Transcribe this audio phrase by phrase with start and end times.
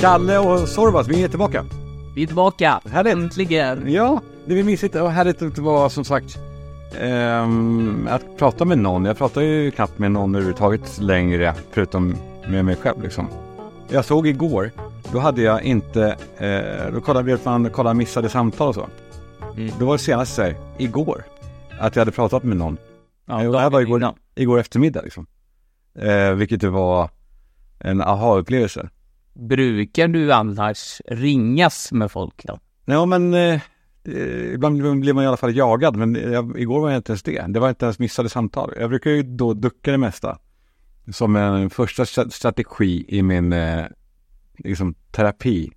[0.00, 1.64] Kalle och Sorvas, vi är tillbaka.
[2.14, 2.80] Vi är tillbaka.
[2.90, 3.12] Härligt.
[3.12, 3.92] Äntligen.
[3.92, 6.38] Ja, det är mysigt och härligt att det var som sagt
[7.00, 9.04] ehm, att prata med någon.
[9.04, 12.16] Jag pratar ju knappt med någon överhuvudtaget längre, förutom
[12.48, 13.28] med mig själv liksom.
[13.88, 14.70] Jag såg igår,
[15.12, 18.86] då hade jag inte, eh, då kollade vi att man kollade missade samtal och så.
[19.56, 19.72] Mm.
[19.78, 21.24] Då var det senast så här, igår,
[21.80, 22.76] att jag hade pratat med någon.
[23.26, 25.26] Ja, det här var igår, igår eftermiddag liksom.
[25.98, 27.10] Eh, vilket var
[27.78, 28.88] en aha-upplevelse.
[29.34, 32.58] Brukar du annars ringas med folk då?
[32.84, 33.60] Ja men eh,
[34.04, 37.22] eh, ibland blir man i alla fall jagad men jag, igår var jag inte ens
[37.22, 37.44] det.
[37.48, 38.72] Det var inte ens missade samtal.
[38.80, 40.38] Jag brukar ju då ducka det mesta.
[41.12, 43.84] Som en första stra- strategi i min eh,
[44.58, 45.72] liksom, terapi.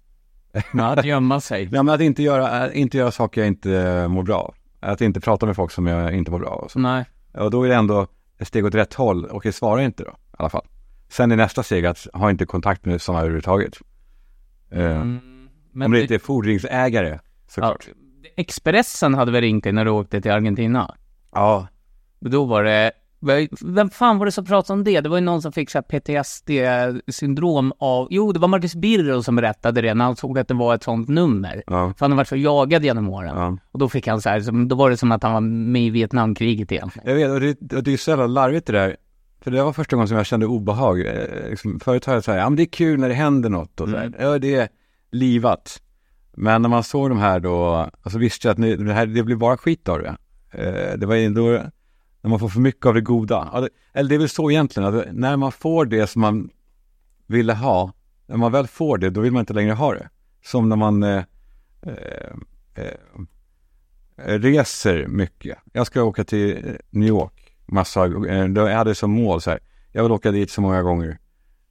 [0.74, 1.70] Att gömma sig.
[1.72, 4.56] Ja, men att inte göra, eh, inte göra saker jag inte eh, mår bra av.
[4.80, 6.72] Att inte prata med folk som jag inte mår bra av.
[6.76, 7.06] Nej.
[7.34, 9.26] Och då är det ändå ett steg åt rätt håll.
[9.26, 10.66] Och jag svarar inte då, i alla fall.
[11.10, 13.78] Sen är nästa steg att ha inte kontakt med sådana överhuvudtaget.
[14.72, 17.88] Eh, Mm, men om det inte är fordringsägare, ja, såklart.
[18.36, 20.96] Expressen hade väl ringt dig när du åkte till Argentina?
[21.32, 21.68] Ja,
[22.20, 22.92] Då var det,
[23.62, 25.02] vem fan var det som pratade om det?
[25.02, 29.24] Det var ju någon som fick så här PTSD-syndrom av, jo det var Marcus Birro
[29.24, 31.64] som berättade det när han såg att det var ett sånt nummer.
[31.68, 33.36] ja, För han har varit så jagad genom åren.
[33.38, 33.58] ja.
[33.72, 35.90] Och då fick han så här, då var det som att han var med i
[35.90, 36.92] Vietnamkriget igen.
[37.04, 38.96] Jag vet, och det, och det är så jävla larvigt det där.
[39.42, 41.00] För det var första gången som jag kände obehag.
[41.06, 43.82] Eh, liksom, förut har jag sagt, ja men det är kul när det händer något
[43.82, 44.06] och så här.
[44.06, 44.16] Mm.
[44.20, 44.68] Ja, det är
[45.12, 45.82] livat.
[46.36, 49.24] Men när man såg de här då, alltså visste jag att nu, det, här, det
[49.24, 50.16] blir bara skit av det.
[50.52, 51.62] Eh, det var ju då,
[52.22, 53.70] när man får för mycket av det goda.
[53.94, 56.50] Eller det är väl så egentligen, att när man får det som man
[57.28, 57.94] ville ha,
[58.26, 60.10] när man väl får det, då vill man inte längre ha det.
[60.44, 61.24] Som när man eh,
[61.82, 62.32] eh,
[64.18, 65.58] eh, reser mycket.
[65.74, 69.60] Jag ska åka till New York massa, eh, jag hade som mål så här,
[69.92, 71.20] jag vill åka dit så många gånger.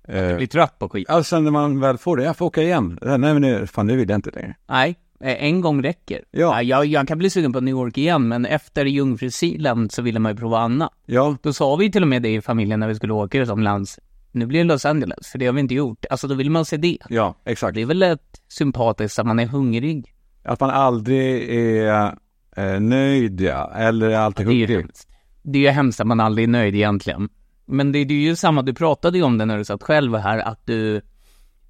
[0.08, 1.08] Eh, Blir trött på skit.
[1.24, 2.98] Sen när man väl får det, jag får åka igen.
[3.02, 4.56] Nej men nu, fan nu vill jag inte längre.
[4.66, 6.24] Nej, en gång räcker.
[6.30, 6.62] Ja.
[6.62, 10.32] jag, jag kan bli sugen på New York igen, men efter Jungfrusiland så ville man
[10.32, 10.92] ju prova annat.
[11.06, 13.98] Ja, Då sa vi till och med det i familjen när vi skulle åka utomlands.
[14.32, 16.04] Nu blir det Los Angeles, för det har vi inte gjort.
[16.10, 16.98] Alltså då vill man se det.
[17.08, 17.74] ja exakt.
[17.74, 20.14] Det är väl ett sympatiskt att man är hungrig.
[20.44, 22.14] Att man aldrig är
[22.56, 24.80] eh, nöjd ja, eller är alltid Det är ju hungrig.
[24.80, 25.08] hemskt.
[25.42, 27.28] Det är ju hemskt att man aldrig är nöjd egentligen.
[27.66, 30.16] Men det, det är ju samma, du pratade ju om det när du satt själv
[30.16, 31.00] här, att du,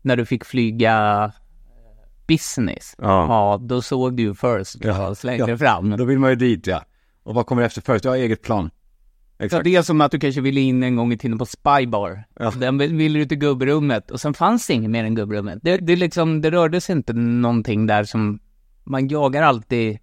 [0.03, 1.31] när du fick flyga eh,
[2.27, 3.27] business, Ja.
[3.29, 5.57] ja då såg du first class längre ja.
[5.57, 5.97] fram.
[5.97, 6.83] Då vill man ju dit ja.
[7.23, 8.05] Och vad kommer efter först?
[8.05, 8.71] Jag har eget plan.
[9.39, 9.65] Exakt.
[9.65, 12.25] det är som att du kanske ville in en gång i tiden på Spybar.
[12.39, 12.51] Ja.
[12.51, 15.59] Den vill- ville du till gubbrummet och sen fanns det inget mer än gubbrummet.
[15.63, 18.39] Det, det, liksom, det rörde sig inte någonting där som,
[18.85, 19.99] man jagar alltid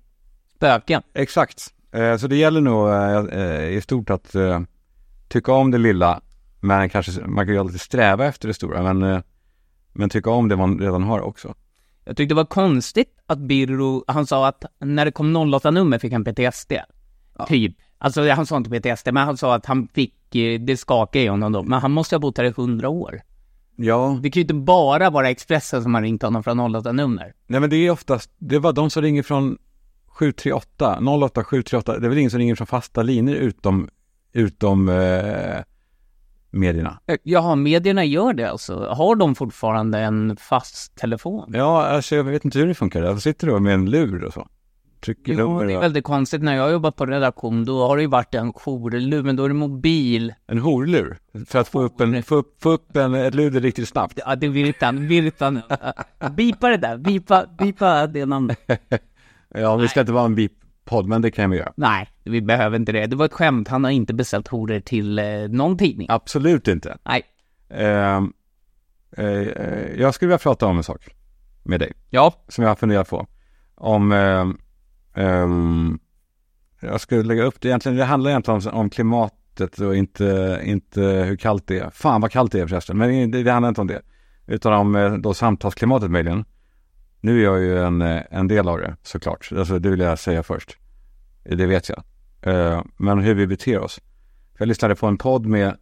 [0.55, 1.01] spöken.
[1.13, 1.73] Exakt.
[1.91, 4.61] Eh, så det gäller nog eh, eh, i stort att eh,
[5.27, 6.21] tycka om det lilla,
[6.59, 9.21] men kanske, man kan ju alltid sträva efter det stora, men, eh,
[9.93, 11.53] men tycka om det man redan har också.
[12.05, 16.13] Jag tyckte det var konstigt att Birro, han sa att när det kom 08-nummer fick
[16.13, 16.73] han PTSD.
[17.47, 17.75] Typ.
[17.97, 21.27] Alltså han sa inte PTSD, men han sa att han fick, eh, det skakade i
[21.27, 21.63] honom då.
[21.63, 23.21] Men han måste ha bott här i 100 år.
[23.75, 27.33] Ja, Det kan ju inte bara vara Expressen som har ringt honom från 08-nummer.
[27.47, 29.57] nej men det är oftast, det var de som ringer från
[30.07, 33.89] 738, 08 738, det är väl ingen som ringer från fasta linjer utom,
[34.33, 35.59] utom eh,
[36.53, 36.99] medierna.
[37.07, 38.85] Eh, Jaha, medierna gör det alltså?
[38.89, 41.51] Har de fortfarande en fast telefon?
[41.53, 43.03] Ja, alltså jag vet inte hur det funkar.
[43.03, 44.47] Jag sitter då med en lur och så.
[45.01, 46.41] Trycker Jo, nummer det är väldigt konstigt.
[46.41, 49.43] När jag har jobbat på redaktion, då har det ju varit en jourlur, men då
[49.43, 50.33] är det mobil.
[50.47, 51.17] En horlur.
[51.47, 54.19] För att få upp, en, få upp, få upp en, ett luder riktigt snabbt.
[54.25, 55.61] Ja, det är Virtan, Virtan.
[56.31, 58.59] Bipa det där, bipa, bipa det namnet.
[59.55, 61.73] Ja, vi ska inte vara en bip-podd, men det kan vi göra.
[61.75, 63.05] Nej, vi behöver inte det.
[63.05, 63.67] Det var ett skämt.
[63.67, 66.07] Han har inte beställt horor till eh, någon tidning.
[66.09, 66.97] Absolut inte.
[67.03, 67.23] Nej.
[67.69, 68.17] Eh,
[69.17, 69.47] eh,
[69.97, 71.15] jag skulle vilja prata om en sak
[71.63, 73.27] med dig, Ja, som jag har funderat på.
[73.75, 74.57] Om, ehm,
[75.15, 75.99] ehm,
[76.79, 81.01] jag skulle lägga upp det, egentligen, det handlar egentligen om, om klimatet och inte, inte
[81.01, 81.89] hur kallt det är.
[81.89, 84.01] Fan vad kallt det är förresten, men det, det handlar inte om det.
[84.47, 86.45] Utan om eh, då samtalsklimatet möjligen.
[87.21, 90.19] Nu är jag ju en, eh, en del av det såklart, alltså, det vill jag
[90.19, 90.77] säga först.
[91.43, 92.03] Det vet jag.
[92.43, 93.99] Eh, men hur vi beter oss.
[94.57, 95.77] Jag lyssnade på en podd med,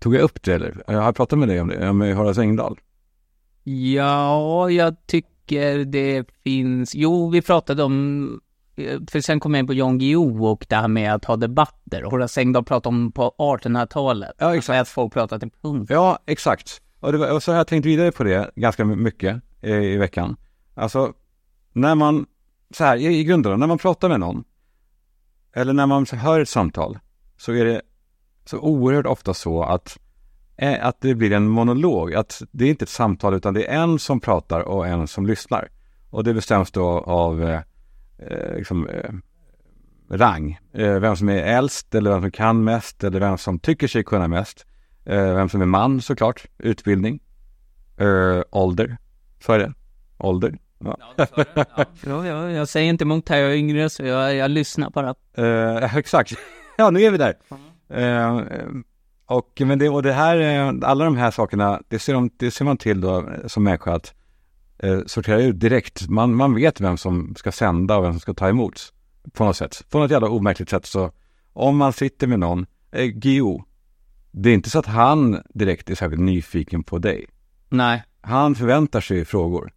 [0.00, 0.82] tog jag upp det eller?
[0.86, 2.78] Jag har pratat med dig om det, med Horace Engdahl.
[3.64, 6.94] ja, jag tycker det finns...
[6.94, 8.40] Jo, vi pratade om...
[8.76, 11.36] eh, För sen kom jag in på Jan Guillou och det här med att ha
[11.36, 12.02] debatter.
[12.02, 14.32] Horace Engdahl pratade om på 1800-talet.
[14.38, 14.80] Ja, exakt.
[14.80, 15.90] Att folk pratar till punkt.
[15.90, 16.82] Ja, exakt.
[17.00, 19.96] Och, det var, och så har jag tänkt vidare på det ganska mycket i, i
[19.96, 20.36] veckan.
[20.74, 21.12] Alltså,
[21.72, 22.26] när man,
[22.70, 24.44] så här i, i grunden, när man pratar med någon,
[25.56, 26.98] eller när man hör ett samtal,
[27.36, 27.82] så är det
[28.44, 29.98] så oerhört ofta så att,
[30.56, 32.14] eh, att det blir en monolog.
[32.14, 35.26] Att det är inte ett samtal utan det är en som pratar och en som
[35.26, 35.68] lyssnar.
[36.10, 37.60] Och det bestäms då av eh,
[38.18, 39.10] eh, liksom, eh,
[40.10, 40.58] rang.
[40.72, 44.04] Eh, vem som är äldst eller vem som kan mest eller vem som tycker sig
[44.04, 44.66] kunna mest.
[45.04, 46.46] Eh, vem som är man såklart.
[46.58, 47.20] Utbildning.
[47.96, 48.96] Eh, ålder.
[49.40, 49.72] Så är det.
[50.18, 50.58] Ålder.
[50.78, 50.98] Ja.
[51.16, 55.14] Ja, jag, jag säger inte emot här, jag är yngre så jag, jag lyssnar bara.
[55.34, 56.32] Eh, exakt.
[56.76, 57.34] ja, nu är vi där.
[57.88, 58.40] Eh,
[59.26, 62.50] och, men det, och det här, eh, alla de här sakerna, det ser, de, det
[62.50, 64.14] ser man till då som människa att
[64.78, 66.08] eh, sortera ut direkt.
[66.08, 68.92] Man, man vet vem som ska sända och vem som ska ta emot
[69.32, 69.84] på något sätt.
[69.90, 71.12] På något jävla omärkligt sätt så
[71.52, 73.64] om man sitter med någon, eh, Gio,
[74.30, 77.26] det är inte så att han direkt är särskilt nyfiken på dig.
[77.68, 78.02] Nej.
[78.20, 79.72] Han förväntar sig frågor.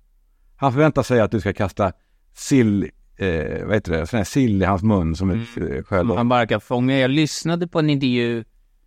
[0.60, 1.92] Han förväntar sig att du ska kasta
[2.34, 2.84] sill,
[3.18, 5.84] eh, vad heter det, sån här sill i hans mun som ett mm.
[5.84, 6.18] sköldlopp.
[6.18, 7.00] Han bara kan fånga.
[7.00, 8.44] Jag lyssnade på en intervju,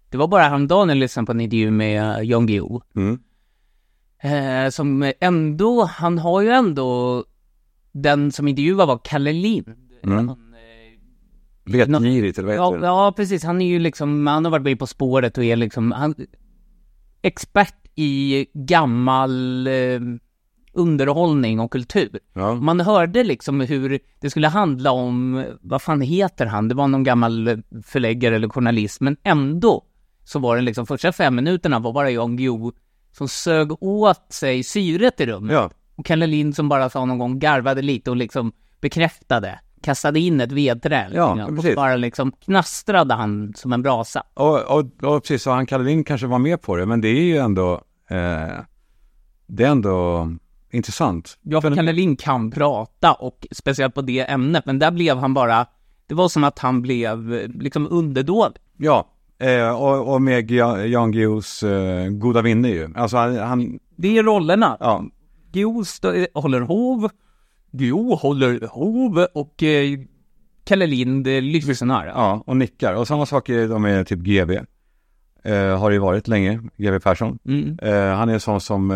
[0.09, 2.81] det var bara häromdagen jag lyssnade på en intervju med uh, Jan Guillou.
[2.97, 3.19] Mm.
[4.23, 7.25] Eh, som ändå, han har ju ändå,
[7.93, 9.75] den som intervjuade var Kalle Lind.
[10.03, 10.29] Mm.
[10.29, 10.39] Han,
[11.65, 12.87] Vetgirigt eller vad heter ja, det?
[12.87, 13.45] ja, precis.
[13.45, 16.15] Han är ju liksom, han har varit med På spåret och är liksom, han,
[17.23, 20.01] expert i gammal eh,
[20.73, 22.19] underhållning och kultur.
[22.33, 22.55] Ja.
[22.55, 26.69] Man hörde liksom hur det skulle handla om, vad fan heter han?
[26.69, 29.85] Det var någon gammal förläggare eller journalist, men ändå
[30.25, 32.73] så var det liksom första fem minuterna var bara Jan Guillou
[33.13, 35.53] som sög åt sig syret i rummet.
[35.53, 35.71] Ja.
[35.97, 40.41] Och Kalle Lind som bara sa någon gång, garvade lite och liksom bekräftade, kastade in
[40.41, 41.11] ett vedträ.
[41.15, 41.71] Ja, liksom, precis.
[41.71, 44.23] och bara liksom knastrade han som en brasa.
[44.35, 47.09] Och, och, och precis, så han Kalle Lind kanske var med på det, men det
[47.09, 47.73] är ju ändå,
[48.09, 48.59] eh,
[49.47, 50.29] det är ändå
[50.73, 51.39] intressant.
[51.43, 55.35] Ja, för Kalle Lind kan prata och speciellt på det ämnet, men där blev han
[55.35, 55.67] bara,
[56.07, 58.57] det var som att han blev eh, liksom underdådig.
[58.77, 59.09] Ja,
[59.39, 62.89] eh, och, och med Jan Guillous eh, goda minne ju.
[62.97, 64.77] Alltså han, han Det är rollerna.
[64.81, 65.05] ja,
[65.53, 65.85] Guillou
[66.35, 67.11] håller hov,
[67.73, 69.99] Guillou håller hov och eh,
[70.65, 72.07] Kalle Lind lyssnar.
[72.07, 72.95] ja, och nickar.
[72.95, 74.61] Och samma sak är de med typ GB.
[75.45, 77.39] Eh, har det ju varit länge, GB Persson.
[77.45, 77.79] Mm.
[77.83, 78.91] Eh, han är en sån som,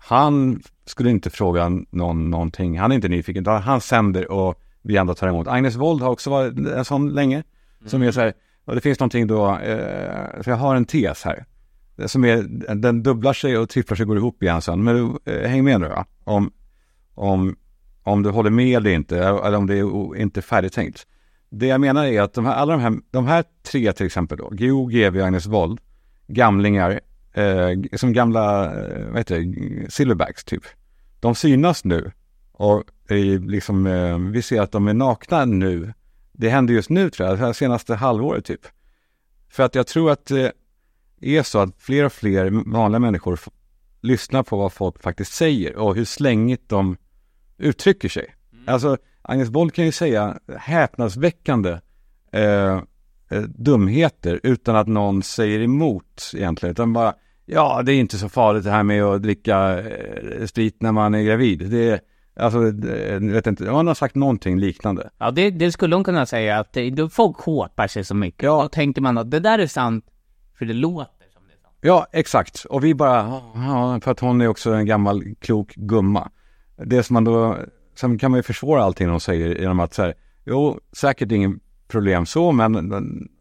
[0.00, 2.78] han skulle inte fråga någon någonting.
[2.78, 5.48] Han är inte nyfiken, han sänder och vi andra tar emot.
[5.48, 7.42] Agnes Wold har också varit en sån länge.
[7.86, 8.32] Som är så här,
[8.64, 11.44] och det finns någonting då, eh, för jag har en tes här.
[12.06, 12.42] Som är,
[12.74, 14.84] den dubblar sig och tripplar sig och går ihop igen sen.
[14.84, 16.06] Men eh, häng med nu va?
[16.24, 16.52] Om,
[17.14, 17.56] om,
[18.02, 21.06] om du håller med eller inte, eller om det är inte färdigtänkt.
[21.50, 24.38] Det jag menar är att de här, alla de här, de här tre till exempel
[24.38, 25.80] då, Geo, GV och Agnes Wold,
[26.26, 27.00] gamlingar,
[27.32, 30.62] eh, som gamla, eh, vad heter det, silverbacks typ.
[31.20, 32.12] De synas nu
[32.52, 35.92] och är liksom, eh, vi ser att de är nakna nu.
[36.32, 38.66] Det händer just nu tror jag, det här senaste halvåret typ.
[39.48, 40.52] För att jag tror att det
[41.20, 43.40] är så att fler och fler vanliga människor
[44.00, 46.96] lyssnar på vad folk faktiskt säger och hur slängigt de
[47.58, 48.34] uttrycker sig.
[48.66, 51.78] Alltså, Agnes Boll kan ju säga häpnadsväckande
[52.32, 52.82] eh,
[53.30, 56.70] eh, dumheter utan att någon säger emot egentligen.
[56.70, 57.14] Utan bara,
[57.46, 61.14] ja det är inte så farligt det här med att dricka eh, sprit när man
[61.14, 61.70] är gravid.
[61.70, 62.00] Det är,
[62.36, 65.10] alltså, det, jag vet inte, hon har sagt någonting liknande.
[65.18, 68.42] Ja, det, det skulle hon kunna säga att det, folk håpar sig så mycket.
[68.42, 68.62] Ja.
[68.62, 70.04] Då tänker man att det där är sant,
[70.58, 71.76] för det låter som det är sant.
[71.80, 72.64] Ja, exakt.
[72.64, 76.30] Och vi bara, ja, för att hon är också en gammal klok gumma.
[76.76, 77.58] Det som man då,
[77.94, 80.14] sen kan man ju försvåra allting hon säger genom att säga,
[80.44, 82.92] jo, säkert ingen problem så, men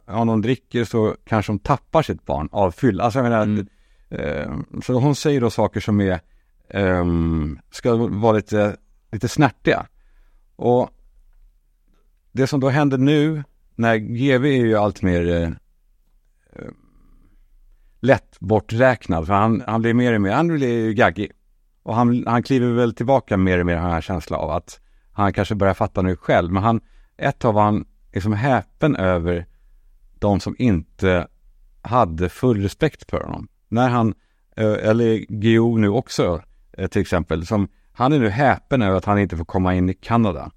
[0.07, 3.03] om de dricker så kanske de tappar sitt barn av fylla.
[3.03, 3.67] Alltså jag menar, Mm.
[4.09, 6.19] eh, så hon säger då saker som är,
[6.69, 8.77] ehm, ska vara lite,
[9.11, 9.85] lite snärtiga.
[10.55, 10.89] Och
[12.31, 13.43] det som då händer nu,
[13.75, 15.49] när GV är ju allt mer eh,
[17.99, 19.27] lätt borträknad.
[19.27, 21.31] För han, han blir mer och mer, han blir ju gaggig.
[21.83, 24.79] Och han, han kliver väl tillbaka mer och mer har jag en känsla av att
[25.13, 26.51] han kanske börjar fatta nu själv.
[26.51, 26.81] Men han,
[27.17, 29.45] ett tag var han liksom häpen över
[30.19, 31.27] de som inte
[31.81, 33.47] hade full respekt för honom.
[33.67, 34.13] När han,
[34.55, 36.41] eh, eller Gio nu också
[36.77, 39.89] eh, till exempel, som han är nu häpen över att han inte får komma in
[39.89, 40.51] i Kanada.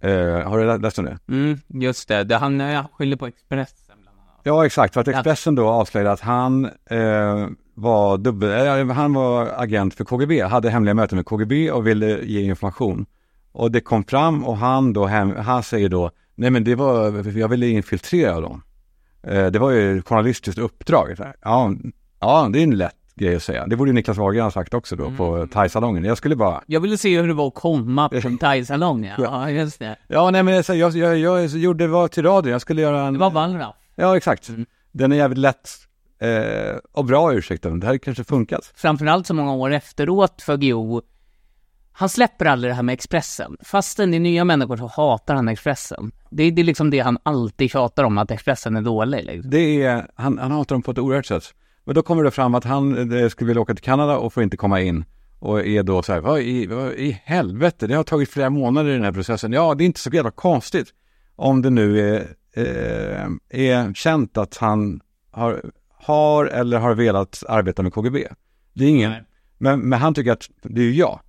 [0.00, 1.18] Eh, har du lä- läst om det?
[1.28, 2.24] Mm, just det.
[2.24, 4.40] det han skyller på Expressen bland annat.
[4.44, 4.94] Ja, exakt.
[4.94, 10.04] För att Expressen då avslöjade att han eh, var dubbel, eh, han var agent för
[10.04, 13.06] KGB, hade hemliga möten med KGB och ville ge information.
[13.52, 17.28] Och det kom fram och han då, hem, han säger då, nej men det var,
[17.38, 18.62] jag ville infiltrera dem.
[19.22, 21.16] Eh, det var ju ett journalistiskt uppdrag.
[21.42, 21.72] Ja,
[22.20, 23.66] ja, det är en lätt grej att säga.
[23.66, 26.04] Det borde ju Niklas Wahlgren ha sagt också då på thaisalongen.
[26.04, 29.14] Jag skulle bara, Jag ville se hur det var att komma på en thaisalong, ja.
[29.18, 29.50] ja.
[29.50, 29.96] just det.
[30.08, 33.12] ja nej men så, jag, jag, jag gjorde, var till radion, jag skulle göra en...
[33.12, 33.76] Det var Wallraff.
[33.94, 34.48] Ja, exakt.
[34.48, 34.66] Mm.
[34.92, 35.70] Den är jävligt lätt
[36.20, 37.80] eh, och bra ursäkten.
[37.80, 38.72] Det här kanske funkat.
[38.74, 41.02] Framförallt så många år efteråt för Guillou.
[41.98, 43.56] Han släpper aldrig det här med Expressen.
[43.60, 46.12] Fastän det är nya människor så hatar han Expressen.
[46.30, 49.24] Det är, det är liksom det han alltid tjatar om, att Expressen är dålig.
[49.24, 49.50] Liksom.
[49.50, 51.54] Det är, han, han hatar dem på ett oerhört sätt.
[51.84, 54.42] Men då kommer det fram att han eh, skulle vilja åka till Kanada och får
[54.42, 55.04] inte komma in.
[55.38, 58.90] Och är då så här, vad i, vad i helvete, det har tagit flera månader
[58.90, 59.52] i den här processen.
[59.52, 60.88] Ja, det är inte så jävla konstigt.
[61.36, 62.26] Om det nu är,
[62.56, 65.00] eh, är känt att han
[65.30, 65.62] har,
[65.98, 68.28] har eller har velat arbeta med KGB.
[68.72, 69.12] Det är ingen,
[69.58, 71.20] men, men han tycker att det är jag.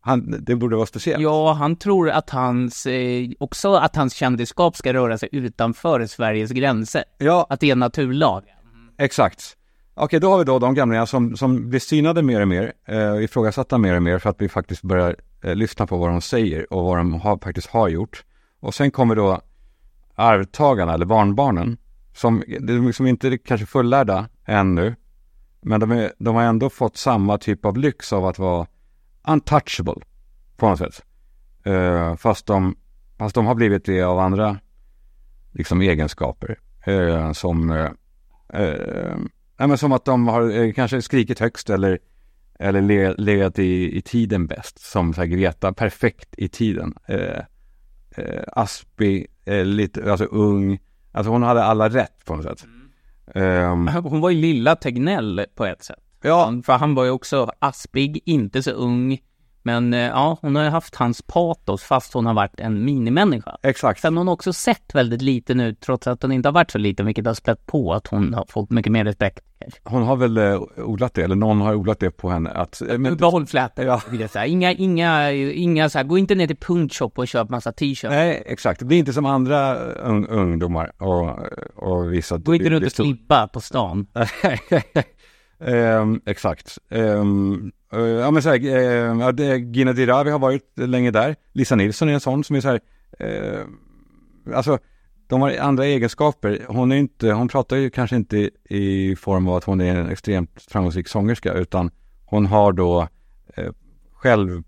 [0.00, 1.22] Han, det borde vara speciellt.
[1.22, 6.50] Ja, han tror att hans, eh, också att hans kändisskap ska röra sig utanför Sveriges
[6.50, 7.04] gränser.
[7.18, 8.44] Ja, Att det är naturlag.
[8.98, 9.56] Exakt.
[9.94, 13.24] Okej, då har vi då de gamlingar som, som blir synade mer och mer, eh,
[13.24, 16.72] ifrågasatta mer och mer för att vi faktiskt börjar eh, lyssna på vad de säger
[16.72, 18.24] och vad de har, faktiskt har gjort.
[18.60, 19.40] Och sen kommer då
[20.14, 21.78] arvtagarna eller barnbarnen
[22.14, 24.94] som, de är liksom inte kanske fullärda ännu,
[25.60, 28.66] men de, är, de har ändå fått samma typ av lyx av att vara
[29.28, 30.02] untouchable
[30.56, 31.02] på något sätt.
[31.64, 32.76] Eh, fast, de,
[33.18, 34.58] fast de har blivit det av andra
[35.52, 37.90] liksom egenskaper eh, som eh,
[38.52, 39.16] Eh,
[39.58, 41.98] nej, men som att de har kanske skrikit högst eller,
[42.58, 44.78] eller le, legat i, i tiden bäst.
[44.78, 46.94] Som så här Greta, perfekt i tiden.
[47.06, 47.42] Eh,
[49.64, 50.78] lite, alltså ung.
[51.12, 52.66] Alltså hon hade alla rätt på något sätt.
[53.34, 55.98] Ehm, Hon var ju lilla Tegnell på ett sätt.
[56.22, 59.18] Ja, För han var ju också aspig, inte så ung.
[59.62, 63.56] Men eh, ja, hon har ju haft hans patos fast hon har varit en minimänniska.
[63.62, 64.00] exakt.
[64.00, 66.78] Sen har hon också sett väldigt liten ut trots att hon inte har varit så
[66.78, 69.44] liten, vilket har spett på att hon har fått mycket mer respekt.
[69.84, 72.50] Hon har väl eh, odlat det, eller någon har odlat det på henne.
[72.50, 74.02] Att, eh, men, Behåll flätor, Ja.
[74.10, 74.46] vill jag säga.
[74.46, 78.02] Inga, inga, inga så här, gå inte ner till punktshop och köp massa t-shirts.
[78.10, 78.78] nej, exakt.
[78.80, 81.38] Det blir inte som andra un, ungdomar och,
[81.76, 82.38] och vissa...
[82.38, 84.06] Gå inte runt och slippa på stan.
[85.60, 86.78] Ehm, exakt.
[86.88, 91.36] Ehm, eh, ja men så här, uh, Gina Dirawi har varit länge där.
[91.52, 92.80] Lisa Nilsson är en sån som är så här,
[93.18, 93.66] eh,
[94.54, 94.78] alltså
[95.26, 96.64] de har andra egenskaper.
[96.68, 100.08] Hon är inte, hon pratar ju kanske inte i, form av att hon är en
[100.08, 101.90] extremt framgångsrik sångerska utan
[102.24, 103.08] hon har då
[103.56, 103.72] eh,
[104.12, 104.62] själv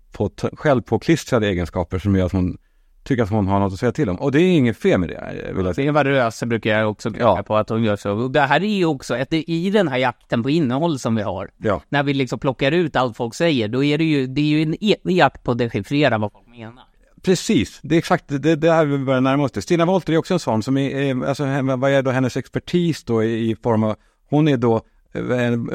[0.53, 2.57] självpåklistrade egenskaper som gör att hon
[3.03, 4.15] tycker att hon har något att säga till om.
[4.15, 5.15] Och det är inget fel med det.
[5.47, 5.87] eh, Vill jag säga.
[5.87, 7.43] Eva Röse brukar jag också klaga Ja.
[7.43, 8.11] på att hon gör så.
[8.11, 11.15] Och det här är ju också, att det, i den här jakten på innehåll som
[11.15, 11.81] vi har, Ja.
[11.89, 14.61] när vi liksom plockar ut allt folk säger, då är det ju, det är ju
[14.61, 16.83] en evig jakt på att dechiffrera vad folk menar.
[17.21, 19.61] Precis, det är exakt det, det här vi börjar närma oss det.
[19.61, 23.23] Stina Wollter är också en sån som är, alltså vad är då hennes expertis då
[23.23, 23.95] i, i form av,
[24.29, 24.75] hon är då,
[25.13, 25.21] eh,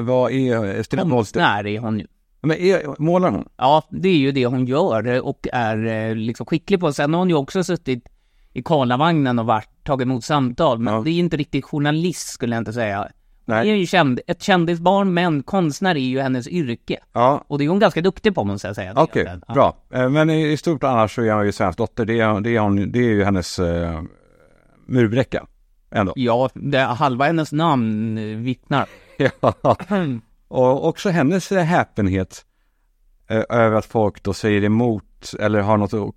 [0.04, 1.16] vad är Stina Wollter?
[1.16, 2.06] Konstnär är hon ju.
[2.40, 3.48] Men är, målar hon?
[3.56, 6.92] Ja, det är ju det hon gör och är eh, liksom skicklig på.
[6.92, 8.04] Sen har hon ju också suttit
[8.52, 11.00] i Karlavagnen och varit, tagit emot samtal, men Ja.
[11.00, 13.08] det är inte riktigt journalist skulle jag inte säga.
[13.44, 13.64] Nej.
[13.64, 16.98] Det är ju känd, ett kändisbarn, men konstnär är ju hennes yrke.
[17.12, 18.92] Ja, Och det är hon ganska duktig på måste jag säga.
[18.96, 19.54] okej, Ja.
[19.54, 19.76] bra.
[19.92, 22.56] Eh, Men i, i stort annars så är hon ju svensk dotter, det är, det
[22.56, 24.02] är, hon, det är ju hennes eh,
[24.86, 25.46] murbräcka.
[25.90, 26.12] Ändå.
[26.16, 28.86] Ja, det, halva hennes namn vittnar.
[29.40, 29.76] Ja.
[30.48, 32.44] Och också hennes häpenhet
[33.28, 36.14] eh, över att folk då säger emot eller har något att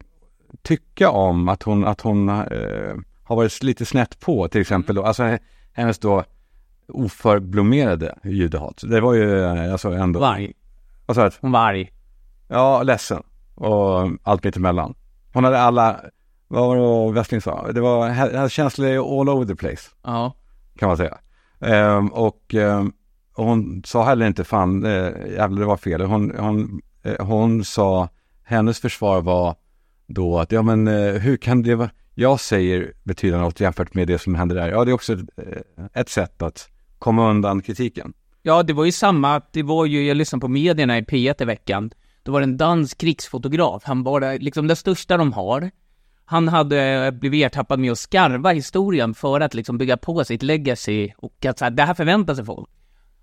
[0.62, 4.96] tycka om att hon, att hon eh, har varit lite snett på till exempel.
[4.96, 5.04] Då.
[5.04, 5.38] Alltså
[5.74, 6.24] hennes då
[6.88, 8.82] oförblommerade judehat.
[8.84, 10.20] Det var ju eh, alltså ändå...
[10.20, 10.54] Varg.
[11.06, 11.32] Vad sa du?
[11.42, 11.92] Hon var arg.
[12.48, 13.24] Ja, ledsen.
[13.56, 14.94] Och allt mittemellan.
[15.34, 16.00] Hon hade alla,
[16.48, 17.72] vad var det Westling sa?
[17.72, 20.34] Det var hade känslor all over the place Ja.
[20.78, 21.18] kan man säga.
[21.60, 22.94] Ehm, och, ehm,
[23.42, 26.02] och hon sa heller inte fan, eh, jävlar det var fel.
[26.02, 28.10] Hon, hon, eh, hon sa,
[28.44, 29.56] hennes försvar var
[30.08, 34.08] då att, ja men eh, hur kan det vara, jag säger betyder något jämfört med
[34.08, 34.70] det som händer där.
[34.70, 36.70] Ja, det är också ett, eh, ett sätt att
[37.00, 38.14] komma undan kritiken.
[38.42, 41.46] Ja, det var ju samma, det var ju, jag lyssnade på medierna i P1 i
[41.46, 41.92] veckan.
[42.24, 45.72] Då var det en dansk krigsfotograf, han var liksom den största de har.
[46.26, 50.44] Han hade eh, blivit ertappad med att skarva historien för att liksom bygga på sitt
[50.44, 52.70] legacy och att så här, det här förväntar sig folk.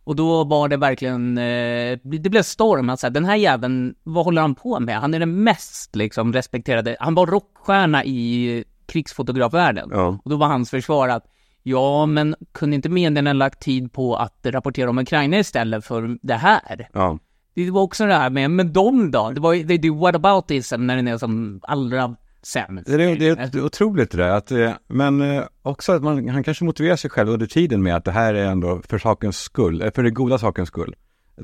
[0.08, 3.94] Och då var det verkligen, eh, det blev storm, att så här, den här jäveln,
[4.02, 5.00] vad håller han på med?
[5.00, 9.88] Han är den mest liksom respekterade, han var rockstjärna i krigsfotografvärlden.
[9.92, 10.18] Ja.
[10.24, 11.26] Och då var hans försvar att
[11.62, 16.34] Ja, men kunde inte medierna lagt tid på att rapportera om Ukraina istället för det
[16.34, 16.88] här?
[16.92, 17.18] Ja.
[17.54, 19.30] Det var också det här med, men de då?
[19.30, 22.86] Det var ju, det, det what about this när den är som allra sämst.
[22.86, 26.44] Det är, det är otroligt det där, att, eh, men eh, också att man, han
[26.44, 29.82] kanske motiverar sig själv under tiden med att det här är ändå för sakens skull,
[29.82, 30.94] eh, för det goda sakens skull,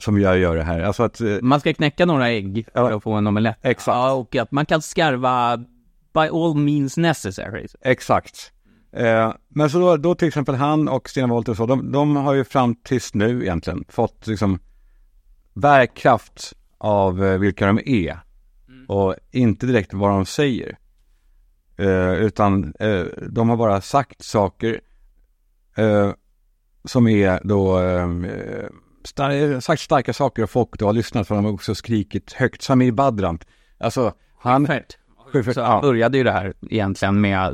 [0.00, 0.80] som jag gör det här.
[0.80, 2.96] Alltså att, Man ska knäcka några ägg för Ja.
[2.96, 3.56] att få en omelett.
[3.62, 3.96] Exakt.
[3.96, 5.56] Ja, och att man kan skarva
[6.14, 7.66] by all means necessary.
[7.80, 8.52] Exakt.
[8.92, 12.34] Eh, men så då, då till exempel han och Stina Wollter så, de, de har
[12.34, 14.58] ju fram tills nu egentligen fått liksom
[15.54, 18.18] bärkraft av vilka de är.
[18.88, 20.78] Och inte direkt vad de säger.
[21.76, 24.80] Eh, utan eh, de har bara sagt saker
[25.76, 26.10] eh,
[26.84, 28.08] som är då eh,
[29.04, 32.62] star- sagt starka saker och folk då har lyssnat för de har också skrikit högt.
[32.62, 33.38] Samir Badran,
[33.78, 34.68] alltså han...
[35.32, 35.80] Schyffert, Så ja.
[35.82, 37.48] började ju det här egentligen med,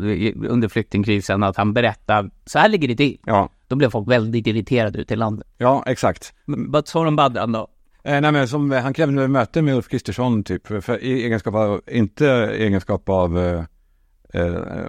[0.48, 3.18] under flyktingkrisen, att han berättade, så här ligger det till.
[3.26, 5.46] Ja, Då blev folk väldigt irriterade ute i landet.
[5.58, 6.34] ja exakt.
[6.46, 7.68] Vad sa de Badran då?
[8.04, 11.80] Eh, nej men som, han krävde möte med Ulf Kristersson typ, för i egenskap av,
[11.86, 12.26] inte
[12.58, 13.64] egenskap av
[14.32, 14.86] eh,